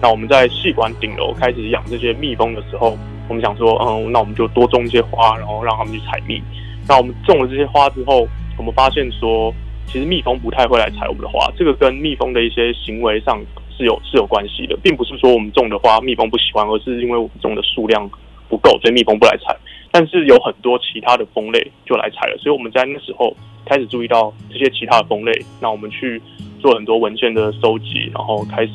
[0.01, 2.97] 那我们在系馆顶楼开始养这些蜜蜂的时候，
[3.29, 6.43] 我们想说，嗯，那我们就多种一些花，然后让他们去采蜜。
[6.87, 8.29] 那我们种了这些花之后，
[8.59, 9.55] 我们发现说，
[9.87, 13.41] 其实蜜蜂不太会来采我们的花，这个跟蜜蜂的一些行为上
[13.77, 18.11] 是有是有关系的，并不是说我们种的花蜜蜂不喜欢，而是因为我们种的数量。
[18.49, 19.57] 不够，所以蜜蜂不来采。
[19.91, 23.33] 但是有很多其他的蜂类就来采了，所以我们在那时候
[23.65, 25.33] 开始注意到这些其他的蜂类。
[25.61, 26.21] 那我们去
[26.59, 28.73] 做很多文献的收集，然后开始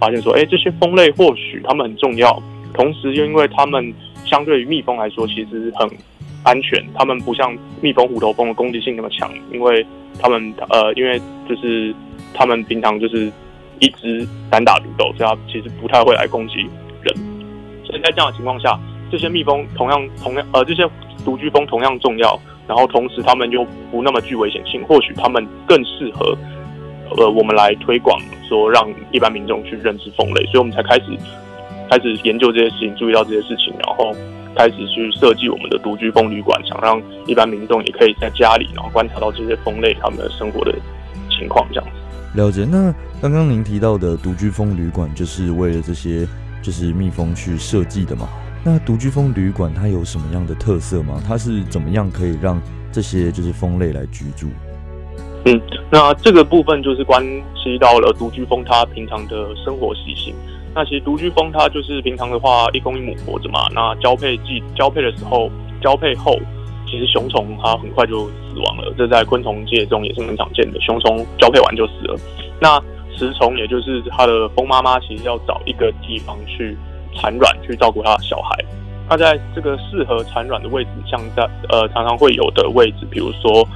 [0.00, 2.42] 发现说，哎，这些蜂类或许它们很重要，
[2.72, 3.92] 同时又因为它们
[4.24, 5.86] 相对于蜜蜂来说其实很
[6.42, 9.86] 安全，它们不像蜜蜂、虎头蜂的攻击性那么强，因为
[10.18, 11.94] 它们呃，因为就是
[12.32, 13.30] 它们平常就是
[13.78, 16.66] 一直单打独斗，所以它其实不太会来攻击
[17.02, 17.14] 人。
[17.84, 18.80] 所以在这样的情况下。
[19.12, 20.88] 这些蜜蜂同样同样呃，这些
[21.22, 26.34] 独居蜂同样重要，然后同时它们又不那么具危险性，或许它们更适合
[27.18, 31.04] 呃我们来推广，说让一般民众去认识蜂类，所以我们才开始
[31.90, 34.16] 开始研究这些事情，注意到这些事情，然后
[34.56, 40.74] 开始去设计我们的独居蜂旅馆，想让一般民众也可以在家里，然后观察到这些蜂类他们的生活的
[41.28, 42.40] 情况，这样子。
[42.40, 42.64] 了解。
[42.64, 42.90] 那
[43.20, 46.26] 刚刚您提到的独居蜂旅馆，就是为了这些
[46.62, 48.26] 就是蜜蜂去设计的嘛？
[48.64, 51.20] 那独居蜂旅馆它有什么样的特色吗？
[51.26, 54.48] 它是怎么样可以让这些就是蜂类来居住？
[55.44, 55.60] 嗯，
[55.90, 57.20] 那这个部分就是关
[57.56, 60.32] 系到了独居蜂它平常的生活习性。
[60.74, 63.66] 那其实独居蜂它就是平常的话一公一母活着嘛。
[63.74, 65.50] 那交配季交配的时候，
[65.82, 66.38] 交配后，
[66.86, 68.94] 其实雄虫它很快就死亡了。
[68.96, 72.16] 这在昆虫界中也是很常见的，雄虫交配完就死了。
[72.60, 72.80] 那
[73.18, 76.76] 雌虫也就是它的蜂妈妈，其实要找一个地方去
[77.14, 78.56] 产卵，去照顾它的小孩。
[79.08, 83.66] 那在这个适合产卵的位置，像在呃常常会有的位置，比如说。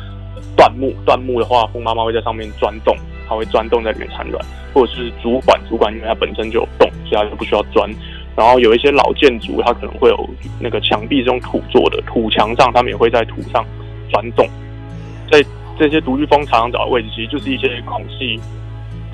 [0.55, 2.97] 断木，断木的话，蜂妈妈会在上面钻洞，
[3.29, 7.91] 它会钻洞在里面产卵，或者是竹管，竹管因为它本身就有洞，所以它就不需要钻。
[8.35, 10.29] 然后有一些老建筑，它可能会有
[10.59, 13.63] 那个墙壁这种土做的，土墙上它们也会在土上
[14.11, 14.49] 钻洞。
[15.31, 15.45] 在
[15.79, 18.41] 这些独居蜂常常找的位置，其实就是一些孔隙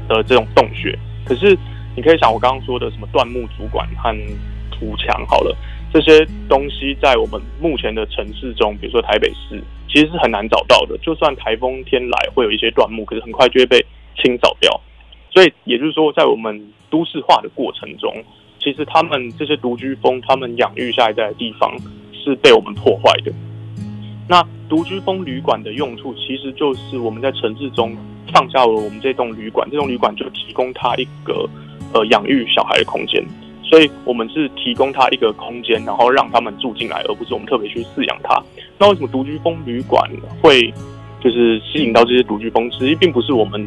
[0.08, 0.96] 的这种洞穴。
[1.24, 1.58] 可是
[1.94, 4.14] 你可以想，我刚刚说的什么断木、主管和
[4.70, 5.56] 土墙，好了。
[5.92, 10.96] 这些东西在我们目前的城市中，比如说台北市，其实是很难找到的。
[11.02, 13.84] 就算台风天来，会有一些断木，可是很快就会被
[14.16, 14.80] 清扫掉。
[15.30, 18.10] 所以也就是说，在我们都市化的过程中，
[18.58, 21.76] 其实他们这些独居蜂，他们养育下一代的地方
[22.12, 23.30] 是被我们破坏的。
[24.26, 27.94] 那独居蜂旅馆的用处，其实就是我们在城市中
[28.32, 31.46] 放下了我们这栋旅馆，这栋旅馆就提供它一个
[31.92, 33.24] 呃养育小孩的空间。
[33.64, 38.38] 所以，我们是提供他一个空间，然后让他们住进来，而不是我们特别去饲养它。
[38.78, 40.06] 那为什么独居蜂旅馆
[40.42, 40.70] 会
[41.22, 42.70] 就是吸引到这些独居蜂？
[42.70, 43.66] 其实并不是我们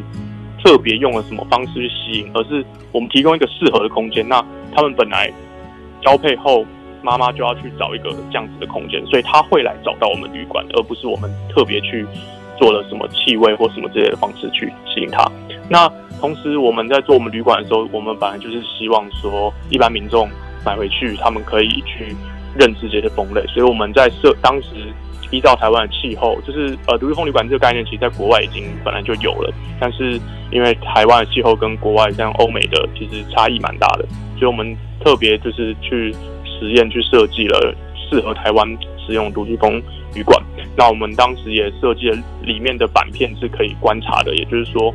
[0.62, 4.24] 特别用了什么方式去吸引，而是我们提供一个适合的空间。
[4.28, 4.40] 那
[4.72, 5.28] 他们本来
[6.02, 6.64] 交配后，
[7.02, 12.06] 妈妈就要去找一个这样子的空间，所以他会来找到我们旅馆，而不是我们特别去
[12.56, 15.28] 做了什么气味或什么之类的方式去吸引他。
[15.68, 15.90] 那
[16.20, 20.28] 同时，我们在做我们旅馆的时候，我们本来就是希望说，一般民众
[20.64, 22.14] 买回去，他们可以去
[22.58, 23.44] 认识这些蜂类。
[23.48, 24.68] 所以我们在设当时
[25.30, 29.52] 依照台湾的气候，就是呃，独居蜂旅馆这个概念，其实在国外已经本来就有了。
[29.78, 30.18] 但是
[30.50, 34.06] 因为台湾的气候跟国外像欧美的其实差异蛮大的，
[34.38, 36.14] 所以我们特别就是去
[36.44, 37.74] 实验去设计了
[38.08, 38.66] 适合台湾
[39.06, 39.80] 使用独居蜂
[40.14, 40.42] 旅馆。
[40.76, 44.92] 那我们当时也设计了里面的板片是可以观察的，也就是说。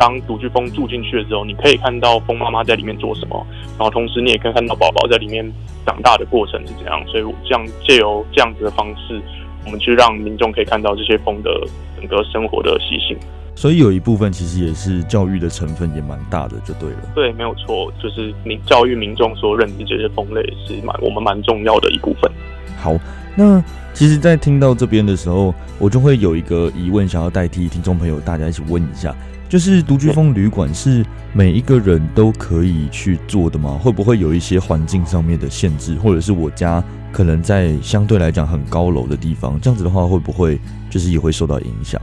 [0.00, 3.46] 当独居蜂住进去的时候，你可以看到蜂妈妈在里面做什么，
[3.78, 5.44] 然后同时你也可以看到宝宝在里面
[5.84, 7.04] 长大的过程是怎样。
[7.06, 9.20] 所以，我这样借由这样子的方式，
[9.66, 11.50] 我们去让民众可以看到这些蜂的
[11.98, 13.14] 整个生活的习性。
[13.54, 17.12] 所以有一部分其实也是教育的成分也蛮大的，就对了。
[17.14, 22.32] 对，没有错，就是你教育民众说认知这些蜂类是蛮我们蛮重要的一部分。
[22.78, 22.96] 好，
[23.36, 29.14] 那其实，在听到这边的时候，我就会有一个疑问，想要代替听众朋友大家一起问一下。
[29.50, 33.76] 就是独居风旅馆是每一个人都可以去做的吗？
[33.82, 36.80] 会不会有一些环境上面的限制，或者是我家
[37.12, 40.56] 可能在相对来讲很高楼的地方，这样子的话会不会
[40.88, 42.00] 就是也会受到影响？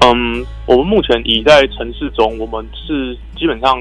[0.00, 3.78] 嗯，我们目前已在城市中，我们是基本上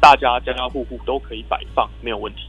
[0.00, 2.40] 大家家家户户都可以摆放，没有问题。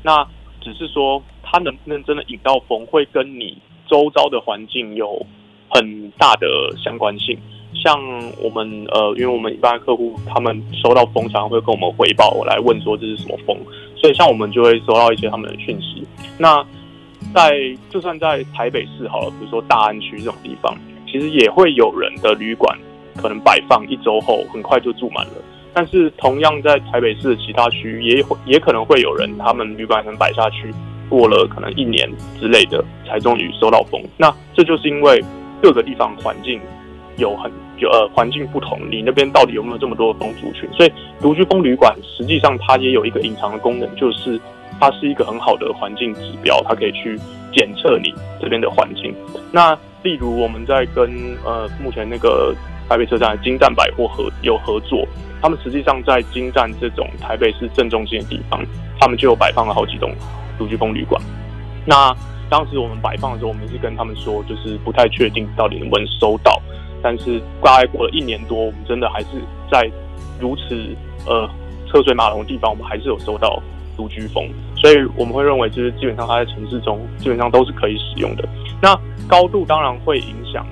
[0.00, 0.24] 那
[0.60, 5.26] 只是说它能不能真的引到风，会跟你周遭的环境有
[5.70, 6.46] 很大的
[6.80, 7.36] 相关性。
[7.74, 7.98] 像
[8.40, 13.56] 我们呃，因为我们一般客户，他们收到风，常常会跟我们回报，来问说这是什么风，
[13.96, 16.06] 所以像我们就会收到一些他们的讯息。
[16.38, 16.64] 那
[17.34, 17.58] 在
[17.90, 20.74] 就算在台北市好了，比如说大安区这种地方，
[21.06, 22.78] 其实也会有人的旅馆
[23.16, 25.32] 可能摆放一周后，很快就住满了。
[25.72, 30.72] 但是同样在台北市的其他区域，也也可能会有人，他们旅馆可能摆下去，
[31.08, 32.08] 过了可能一年
[32.40, 34.00] 之类的，才终于收到风。
[34.16, 35.22] 那这就是因为
[35.60, 36.60] 各个地方环境
[37.16, 37.50] 有很。
[37.80, 40.68] 就呃环境不同，你那边到底有没有这么多的蜂族群？
[40.72, 44.40] 所以独居蜂旅馆实际上它也有一个隐藏的功能，就是
[44.80, 47.18] 它是一个很好的环境指标，它可以去
[47.52, 49.14] 检测你这边的环境。
[49.52, 52.54] 那例如我们在跟呃目前那个
[52.88, 55.06] 台北车站的京站百货合有合作，
[55.40, 58.64] 他们实际上在京站这种台北市正中心的地方，
[59.00, 60.12] 他们就有摆放了好几栋
[60.58, 61.20] 独居蜂旅馆。
[61.86, 62.14] 那
[62.50, 66.60] 当时我们摆放的时候，我们是跟他们说，就是不太确定到底能不能收到。
[67.04, 69.28] 但是大概过了一年多，我们真的还是
[69.70, 69.90] 在
[70.40, 70.96] 如此
[71.26, 71.46] 呃
[71.86, 73.62] 车水马龙的地方，我们还是有收到
[73.94, 78.48] 独居蜂，所以我们会认为，就是基本上它在城市中基本上都是可以使用的。
[78.80, 78.98] 那
[79.28, 80.66] 高度当然会影响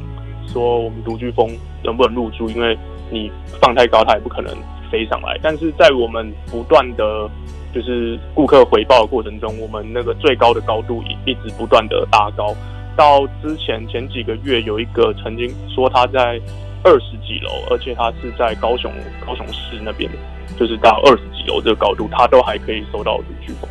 [0.48, 1.50] 说我们独居蜂
[1.84, 2.76] 能不能入住，因为
[3.10, 3.30] 你
[3.60, 4.54] 放太高，它也不可能
[4.90, 5.38] 飞上来。
[5.42, 7.28] 但是在我们不断的
[7.74, 12.54] 就是顾客回报的过程中，我们那个最高的高度一一直不断的拉高，
[12.96, 16.40] 到之前前几个月有一个曾经说他在
[16.82, 18.92] 二十几楼，而且他是在高雄
[19.24, 20.10] 高雄市那边，
[20.58, 23.68] 就是到二十几楼这个高度，他都还可以收到独居风。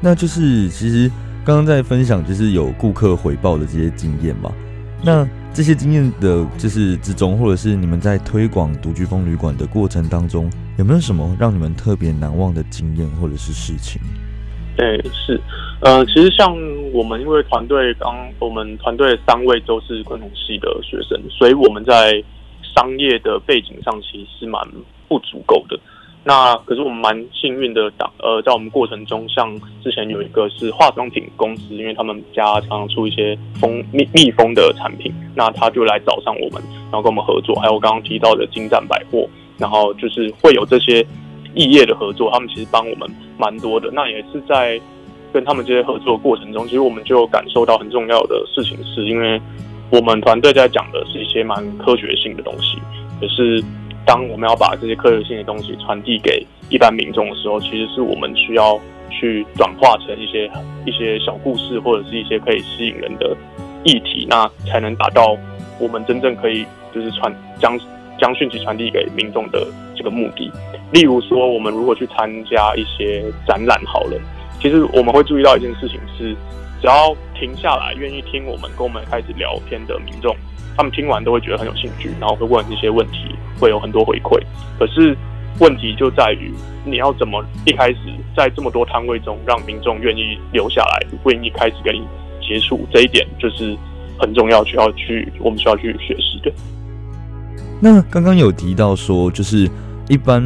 [0.00, 1.10] 那就是其实
[1.44, 4.52] 刚刚在分享就是有顾客回报的这些经验嘛，
[5.02, 5.26] 那。
[5.54, 14.00] 这些经验的，就是之中，或者是你们在推广独居风旅馆的过程当中，有没有什么让你们特别难忘的经验或者是事情？
[14.78, 15.40] 对，是，
[15.80, 16.56] 呃，其实像
[16.92, 22.22] 我们，因为团队刚，我们团队三位都是昆虫系的学生，所以我们在
[22.62, 24.62] 商业的背景上其实蛮
[25.08, 25.76] 不足够的。
[26.22, 29.52] 那可是我们蛮幸运的，呃，在我们过程中，像
[29.82, 37.52] 之前有一个是化妆品公司，因为他们家常常出一些蜂蜜蜜蜂的产品，那他就来找上我们，然后跟我们合作。
[37.56, 41.04] 还有我刚刚提到的金站百货，然后就是会有这些
[41.58, 43.06] 异业的合作，他们其实帮我们
[43.36, 43.90] 蛮多的。
[43.92, 44.80] 那也是在
[45.30, 49.38] 跟他们这些合作过程中，其实我们就感受到很重要的事情，是因为
[49.90, 52.78] 我们团队在讲的是一些蛮科学性的东西，
[53.20, 53.62] 可是。
[54.06, 58.80] 当我们要把这些科学性的东西传递给一般民众的时候，其实是我们需要
[59.10, 60.50] 去转化成一些
[60.86, 63.36] 一些小故事，或者是一些可以吸引人的
[63.84, 65.36] 议题，那才能达到
[65.78, 67.30] 我们真正可以就是传
[67.60, 67.78] 将
[68.18, 69.66] 将讯息传递给民众的
[69.98, 70.50] 这个目的。
[70.92, 74.18] 例如说，我们如果去参加一些展览，好了，
[74.62, 76.34] 其实我们会注意到一件事情是，
[76.80, 80.34] 只要停下来愿意听我们跟我们开始聊天的民众。
[80.76, 84.40] 他们听完都会觉得很有兴趣，然后会问一些问题，会有很多回馈。
[84.78, 85.16] 可是
[85.58, 87.98] 问题就在于，你要怎么一开始
[88.36, 92.06] 在这么多摊位中让民众愿意留下来，愿意开始跟你
[92.40, 93.76] 接触，这一点就是
[94.20, 96.52] 很重要，需要去我们需要去学习的。
[97.80, 99.68] 那刚刚有提到说，就是
[100.08, 100.42] 一般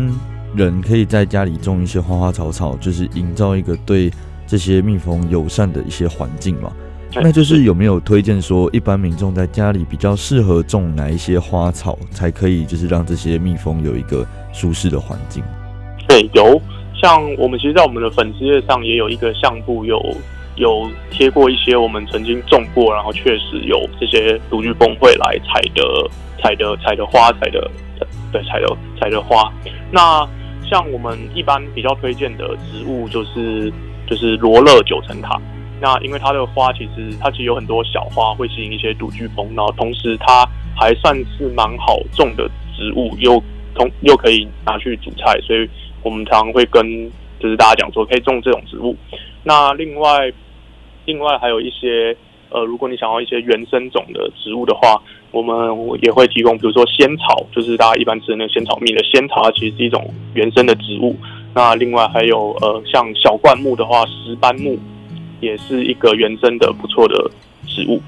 [0.55, 4.11] 人可以在家里种一些花花草草，就是营造一个对
[4.47, 6.73] 这些蜜蜂友善的一些环境嘛。
[7.15, 15.45] 那就是有没有推荐说，一般民众在家里比较适合种哪一些花草，才可以就是让这些蜜蜂有一个舒适的环境？
[16.09, 16.61] 对，有，
[17.01, 20.03] 像我们其实，在我们的粉丝页上也有一个相簿，有
[20.57, 26.11] 有贴过一些我们曾经种过，然后确实有这些独居蜂会来采的
[26.43, 27.71] 采的采的花采的
[28.33, 29.53] 对采的采的花。
[29.91, 30.27] 那
[30.69, 33.73] 像我们一般比较推荐的植物，就是
[34.07, 35.41] 就是罗勒九层塔。
[35.81, 43.43] 那因为它的花其实它其实有很多小花会吸引一些独居蜂，然后同时它还算是蛮好种的植物，又
[43.75, 45.69] 同又可以拿去煮菜，所以
[46.03, 48.97] 我们常常会跟就是大家讲说可以种这种植物。
[49.43, 50.33] 那另外
[51.05, 52.17] 另外还有一些
[52.51, 55.55] 呃，如果你想要一些原生种的植物的话，我们
[56.03, 61.17] 也会提供，比如说仙草，就是大家一般吃的那仙草蜜的仙草，它其实是一种原生的植物。
[61.55, 64.79] 那另外还有呃，像小灌木的话，石斑木。
[65.43, 67.29] 也是一个原生的不错的
[67.67, 68.01] 植物。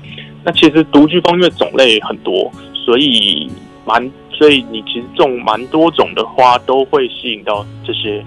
[0.45, 3.51] 那其实独居蜂因为种类很多，所以
[3.85, 8.25] 蛮所以你其实种蛮多种的花都会吸引到这些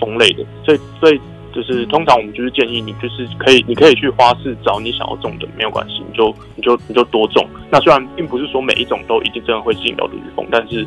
[0.00, 0.42] 蜂类的。
[0.64, 1.20] 所以所以
[1.56, 7.48] 就是通常我们就是建议你就是可以你可以去花市找你想要种的没有关系，你就你就你就多种。
[7.70, 10.86] 那虽然并不是说每一种都一定真的会吸引到独居蜂，但是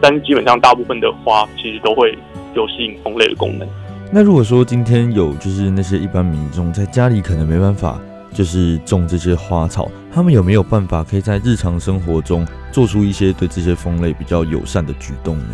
[0.00, 2.16] 但是基本上大部分的花其实都会
[2.54, 3.68] 有吸引蜂类的功能。
[4.10, 8.00] 那如果说今天有就是那些一般民众在家里可能没办法
[8.32, 15.50] 就是种这些花草，他们有没有办法可以在日常生活中做出一些对这些蜂类比较友善的举动呢？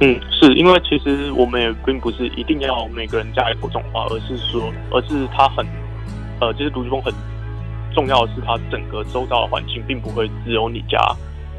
[0.00, 5.66] 嗯，是因为其实我们也并不是一定要每个人家里都种花，而是说，而是它很
[6.40, 7.12] 呃，其实独居蜂很
[7.94, 10.98] 重要的是它整个周遭的环境并不会只有你家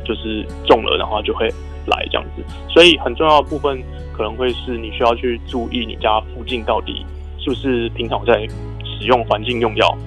[0.03, 1.47] 就是种了，然后就会
[1.85, 3.81] 来这样子，所以很重要的部分。
[4.13, 7.03] 可能会是你需要去注意你家附近到底
[7.39, 8.45] 是不是平常在
[8.83, 9.97] 使用环境用药，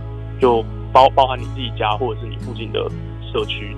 [0.41, 0.63] 就
[0.93, 2.89] 包包含你自己家或者是你附近的
[3.33, 3.75] 社区。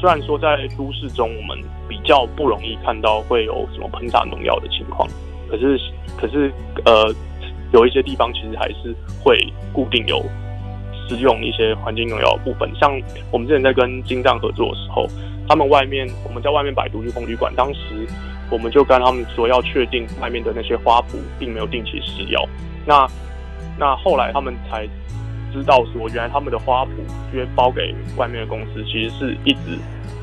[0.00, 5.06] 虽然说在都市中我们比较不容易看到会有什么喷洒农药的情况，
[5.48, 5.78] 可是
[6.16, 6.50] 可是
[6.86, 7.14] 呃
[7.72, 9.38] 有一些地方其实还是会
[9.72, 10.24] 固定有
[11.06, 12.70] 使用一些环境农药的部分。
[12.80, 12.90] 像
[13.30, 15.06] 我们之前在跟金藏合作的时候，
[15.46, 18.06] 他们外面我们在外面摆独立风旅馆，当时。
[18.52, 22.44] 我们就跟他们说要确定外面的那些花圃并没有定期施药。
[22.84, 23.06] 那
[23.78, 24.88] 那后来他们才
[25.52, 26.88] 知道说，原来他们的花圃
[27.32, 29.78] 因为包给外面的公司，其实是一直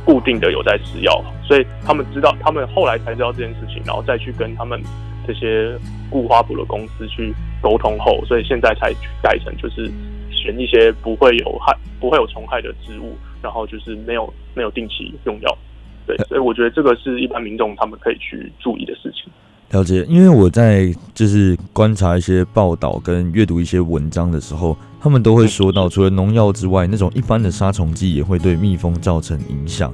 [0.06, 4.82] 固定的有在施药，所以他们知道，他们后来才知道这件事情，然后再去跟他们
[5.26, 5.78] 这些
[6.10, 9.92] 雇花圃的公司去沟通后，所以现在才改成就是
[10.32, 15.58] 选一些不会有害、不会有虫害的植物，然后就是没有没有定期用药。
[16.06, 19.30] 对，所以我觉得这个是一般民众他们可以去注意的事情。
[19.72, 29.94] 了解，因为我在就是观察一些报道跟阅读一些文章的时候，他们都会说到，除了农药之外，那种一般的杀虫剂也会对蜜蜂造成影响。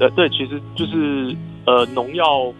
[0.00, 1.34] 呃，对，其实就是
[1.66, 2.52] 呃，农药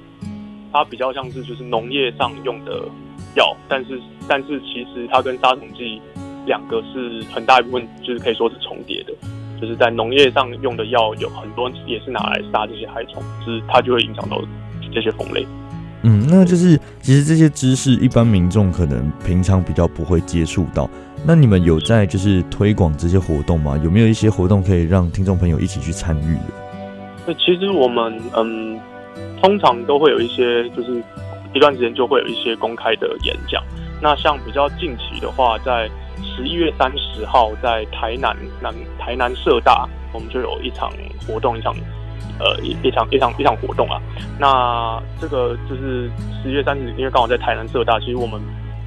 [0.73, 2.89] 它比较像是就是农业上用的
[3.35, 6.01] 药，但是但是其实它跟杀虫剂
[6.47, 9.13] 两个是很大一部分就是可以说是重叠的，
[9.61, 14.41] 就是在农业上用的药有很多也是拿来杀这些害虫，就是它就会影响到
[14.95, 15.45] 这些蜂类。
[16.03, 20.89] 嗯，那就是其实这些知识一般民众可能平常比较不会接触到。
[21.25, 23.77] 那你们有在就是推广这些活动吗？
[23.83, 26.55] 有没有一些活动可以让听众朋友一起去参与的？
[27.27, 28.79] 那其实我们嗯，
[29.43, 31.03] 通常都会有一些，就是
[31.53, 33.61] 一段时间就会有一些公开的演讲。
[34.01, 35.91] 那像比较近期的话，在
[36.23, 40.93] 十一月三十号，在台南南台南社大，我们就有一场
[41.27, 41.75] 活动，一场。
[42.39, 44.01] 呃，一一场一场一场活动啊，
[44.39, 46.11] 那这个就是
[46.43, 48.41] 十一月三十，因为刚好在台南社大，其实我们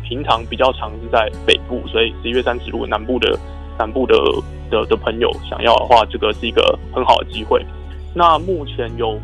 [0.04, 3.38] 平常比较常是在北部，所以十一月三十，如果南部的
[3.78, 4.16] 南部的
[4.70, 7.66] 的的朋友想要的话，这个是一个很好的机会。
[8.14, 9.20] 那目前有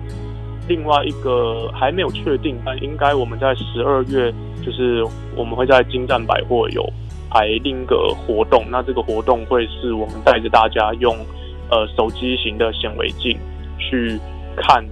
[0.68, 4.34] 另外一个还没有确定，但应该我们在十二月，
[4.66, 5.06] 就是
[5.36, 6.84] 我们会在金站百货有
[7.30, 11.16] 排另一个活动，那这个活动会是我们带着大家用
[11.70, 13.38] 呃手机型的显微镜。
[13.78, 14.20] 去
[14.58, 14.84] 看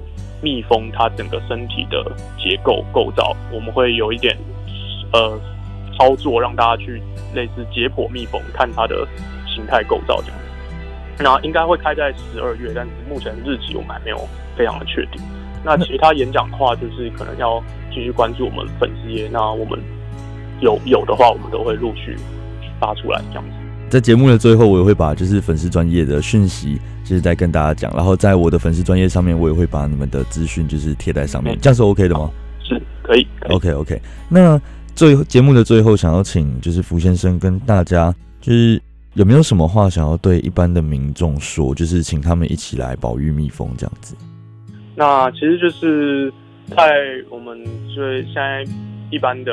[0.41, 4.37] 蜜蜂它整个身体的结构构造，我们会有一点
[5.13, 5.39] 呃
[5.97, 7.01] 操作，让大家去
[7.33, 9.07] 类似解剖蜜蜂，看它的
[9.47, 10.37] 形态构造这样。
[11.19, 14.27] 那应该会开在十二月，但是目前日期我们还没有
[14.57, 15.21] 非常的确定。
[15.63, 19.79] 那其他演讲的话，就是可能要继续关注我们粉丝页，那我们
[20.59, 22.17] 有有的话，我们都会陆续
[22.79, 23.51] 发出来这样子。
[23.89, 27.93] 在节目的最后，我也会把就是粉丝专业的讯息，就是在跟大家讲。
[27.95, 32.29] 然后在我的粉丝专业上面，我也会把你们的资讯就是贴在上面，这样是 OK 的吗？
[32.63, 33.27] 是，可以。
[33.39, 34.01] 可以 OK OK。
[34.29, 34.59] 那
[34.95, 38.81] 最后节目的最后，想要请就是福先生跟大家，就是
[39.13, 44.15] 有没有什么话想要对一般的民众说，就是请他们一起来保育蜜蜂这样子。
[44.95, 46.31] 那其实就是
[46.69, 46.93] 在
[47.29, 47.63] 我们
[47.95, 48.63] 就是现在
[49.11, 49.51] 一般的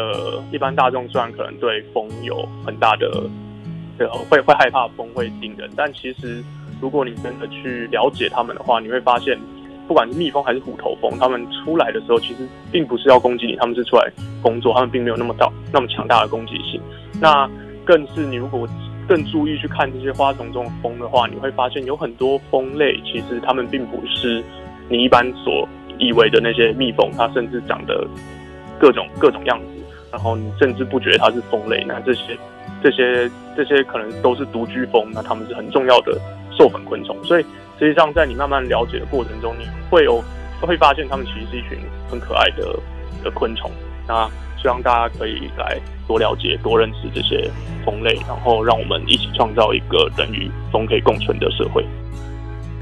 [0.52, 3.28] 一般大众，虽然可能对蜂有很大的。
[4.30, 6.42] 会会害怕蜂会叮人，但其实
[6.80, 9.38] 如果你真的去了解他们的话，你会发现，
[9.86, 14.10] 不管是蜜蜂还是虎头蜂，他们出来的时候其实并不是要攻击你，他们是出来
[14.42, 16.80] 工作，他们并没有那么大那么强大的攻击性。
[17.20, 17.48] 那
[17.84, 18.68] 更是你如果
[19.08, 24.42] 更注意去看这些花丛中的蜂的话，你会发现有很多蜂类其实它们并不是
[24.88, 25.68] 你一般所
[25.98, 28.06] 以为的那些蜜蜂，它甚至长得
[28.78, 29.66] 各种各种样子，
[30.10, 31.84] 然后你甚至不觉得它是蜂类。
[31.86, 32.36] 那这些。
[32.82, 36.18] 这些这些可能都是独居蜂，那它们是很重要的
[36.60, 37.16] 授粉昆虫。
[37.24, 37.46] 所以
[37.78, 40.22] 实际上，在你慢慢了解的过程中，你会有
[40.60, 41.78] 会发现它们其实是一群
[42.10, 42.78] 很可爱的
[43.24, 43.70] 的昆虫。
[44.06, 44.28] 那
[44.60, 47.50] 希望大家可以来多了解、多认识这些
[47.82, 51.82] 蜂类，然后让我们一起创造一个人与蜂可以共存的社会。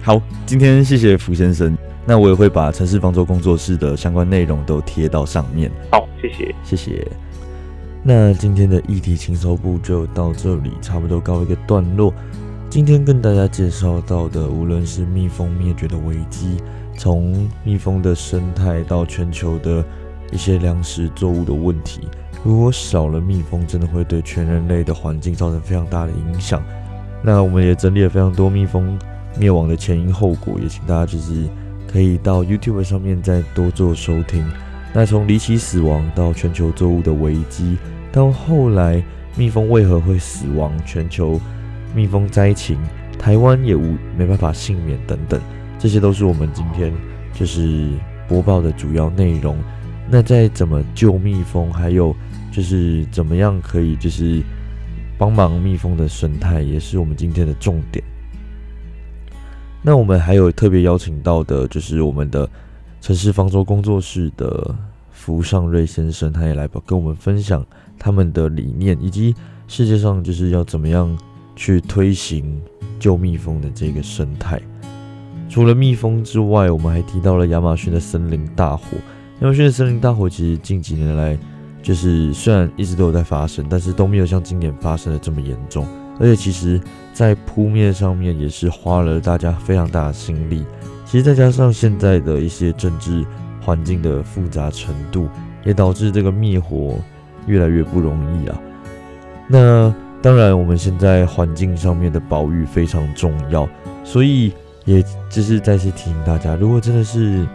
[0.03, 1.79] 好，今天谢谢福先生。
[2.05, 5.71] 那我也会把城市方舟工作室的相关内容都贴到上面。
[5.93, 7.07] 好，谢谢，谢谢。
[8.03, 12.13] 那今天的议题轻松部就到这里，差不多告一个段落。
[12.71, 16.59] 今天跟大家介绍到的，无论是蜜蜂灭绝的危机，
[16.99, 19.83] 从蜜蜂的生态到全球的
[20.31, 22.03] 一些粮食作物的问题，
[22.45, 26.63] 如果少了蜜蜂，真的会对全人类的环境造成非常大的影响。
[27.23, 28.99] 那我们也整理了非常多蜜蜂
[29.39, 31.49] 灭亡的前因后果，也请大家就是
[31.91, 34.47] 可以到 YouTube 上面再多做收听。
[34.93, 37.79] 那从离奇死亡到全球作物的危机，
[38.13, 39.03] 到后来
[39.37, 41.41] 蜜蜂为何会死亡，全球
[41.95, 42.79] 蜜蜂灾情，
[43.19, 45.41] 台湾也无没办法幸免等等，
[45.79, 46.93] 这些都是我们今天
[47.33, 47.89] 就是
[48.29, 49.57] 播报的主要内容。
[50.11, 52.15] 那在怎么救蜜蜂，还有
[52.53, 54.43] 就是怎么样可以就是
[55.19, 58.05] 帮忙蜜蜂的生态，也是我们今天的重点。
[59.83, 62.49] 那我们还有特别邀请到的，就是我们的。
[63.01, 64.75] 城市方舟工作室的
[65.13, 67.65] 福尚瑞先生，他也来跟我们分享
[67.97, 69.33] 他们的理念，以及
[69.69, 71.17] 世界上就是要怎么样
[71.59, 72.63] 去推行
[73.01, 74.61] 救蜜蜂的这个生态。
[75.49, 78.85] 除了蜜蜂之外，我们还提到了亚马逊的森林大火。
[79.41, 81.37] 亚马逊的森林大火其实近几年来，
[81.83, 85.85] 就是虽然一直都有在发生，但是都没有像今年发生的这么严重。
[86.21, 86.81] 而且其实，
[87.13, 90.65] 在扑灭上面也是花了大家非常大的心力。
[91.05, 93.25] 其实再加上现在的一些政治
[93.61, 95.29] 环境的复杂程度，
[95.65, 96.97] 也导致这个灭火
[97.47, 98.61] 越来越不容易啊。
[99.49, 103.69] 那当然，我们现在环境上面的保育非常重要，
[104.03, 104.53] 所以
[104.85, 107.47] 也就是再次提醒大家，如果真的是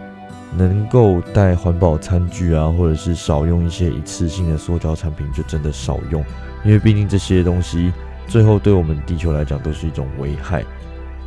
[0.56, 6.24] 能够带环保餐具啊，或者是少用一些一次性的塑胶产品，就真的少用，
[6.64, 7.92] 因为毕竟这些东西
[8.28, 10.64] 最后对我们地球来讲都是一种危害。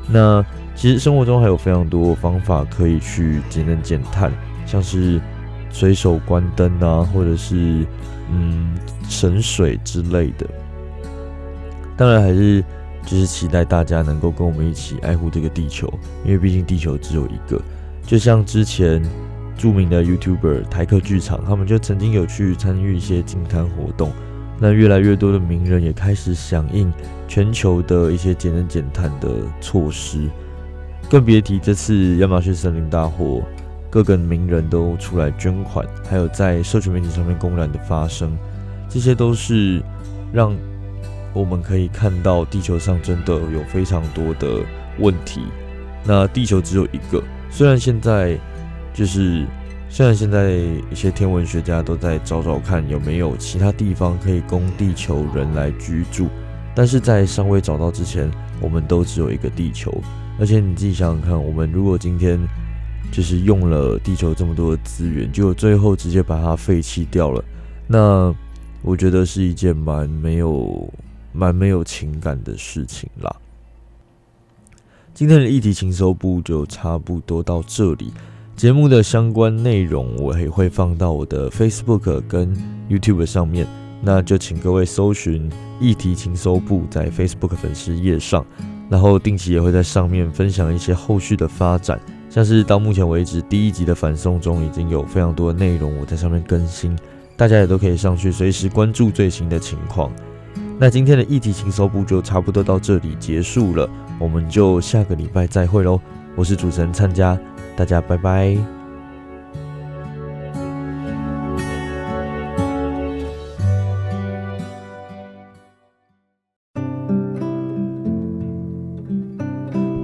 [0.09, 4.31] 那其实生活中还有非常多方法可以去节能减碳，
[4.65, 5.21] 像是
[5.69, 7.85] 随手关灯啊，或者是
[8.31, 8.75] 嗯
[9.07, 10.47] 省水之类的。
[11.97, 12.63] 当然还是
[13.05, 15.91] 就是期待大家能够跟我们一起爱护这个地球，
[16.23, 17.59] 因为毕竟地球只有一个。
[18.05, 19.03] 就像之前
[19.57, 24.11] 著名的 YouTuber 台客剧场，他们就曾经有去参与一些净滩活动。
[24.59, 26.91] 那越来越多的名人也开始响应
[27.27, 29.29] 全球的一些节能减碳的
[29.61, 30.27] 措施，
[31.09, 33.43] 更别提这次亚马逊森林大火，
[33.89, 38.35] 各个名人都出来捐款，还有在社群媒体上面公然的发声，
[38.89, 39.79] 这些都是
[40.33, 40.55] 让
[41.37, 44.65] 我们可以看到地球上真的有非常多的
[44.97, 45.41] 问题。
[46.03, 47.23] 那地球只有一个。
[47.51, 48.37] 虽然现在
[48.93, 49.45] 就是，
[49.87, 50.51] 虽然现在
[50.89, 56.27] 一些天文学家都在找找看有没有其他地方可以供地球人来居住，
[56.73, 58.29] 但是在尚未找到之前，
[58.59, 59.93] 我们都只有一个地球。
[60.39, 62.39] 而且你自己想想看，我们如果今天
[63.11, 67.43] 就是用了地球这么多的资源，结果最后直接把它废弃掉了，
[67.87, 68.33] 那
[68.83, 70.87] 我觉得是一件蛮没有、
[71.37, 73.35] 蛮没有情感的事情啦。
[75.13, 78.11] 今天的议题情搜部就差不多到这里。
[78.55, 82.57] 节目的相关内容我也会放到我的 Facebook 跟
[82.89, 83.67] YouTube 上面，
[84.01, 85.47] 那就请各位搜寻
[85.79, 88.43] 议题情搜部在 Facebook 粉丝页上，
[88.89, 91.99] 然后定期也会在上面分享一些后续的发展，
[92.31, 96.97] 像是到目前为止第一集的反送中已经有非常多的内容我在上面更新，
[97.35, 100.11] 大家也都可以上去随时关注最新的情况。
[100.79, 103.89] 那今天的议题情搜部就差不多到这里结束了。
[104.19, 105.99] 我们就下个礼拜再会喽！
[106.35, 107.37] 我是主持人灿家，
[107.75, 108.55] 大家拜拜。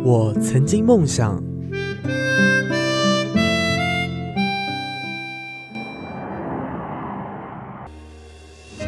[0.04, 1.53] 我曾经梦想。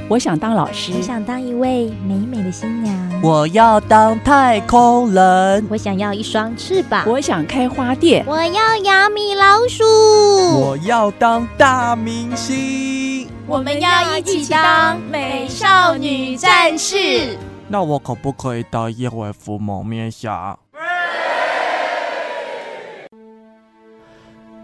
[0.07, 3.21] 我想当老师，我想当一位美美的新娘。
[3.23, 7.03] 我要当太空人，我想要一双翅膀。
[7.07, 9.83] 我想开花店，我要养米老鼠。
[9.83, 17.35] 我要当大明星，我们要一起当美少女战士。
[17.67, 20.55] 那我可不可以当一位福蒙面侠？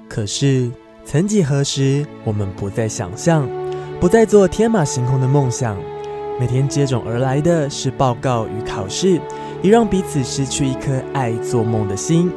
[0.08, 0.70] 可是，
[1.04, 3.50] 曾几何时，我们不再想象。
[4.02, 5.78] 不再做天马行空的梦想，
[6.40, 9.22] 每天接踵而来的是报告与考试，
[9.62, 12.32] 也让彼此失去一颗爱做梦的心。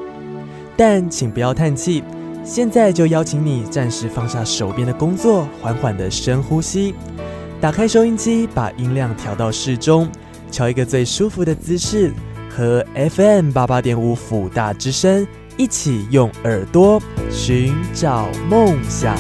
[0.77, 2.05] 但请不要叹气，
[2.45, 6.95] 现在就邀请你暂时放下手边的工作，缓缓的深呼吸，
[7.63, 10.07] 打开收音机，把音量调到适中，
[10.51, 12.13] 调一个最舒服的姿势，
[12.51, 17.01] 和 FM 八八点五辅大之声一起用耳朵
[17.31, 19.17] 寻找梦想。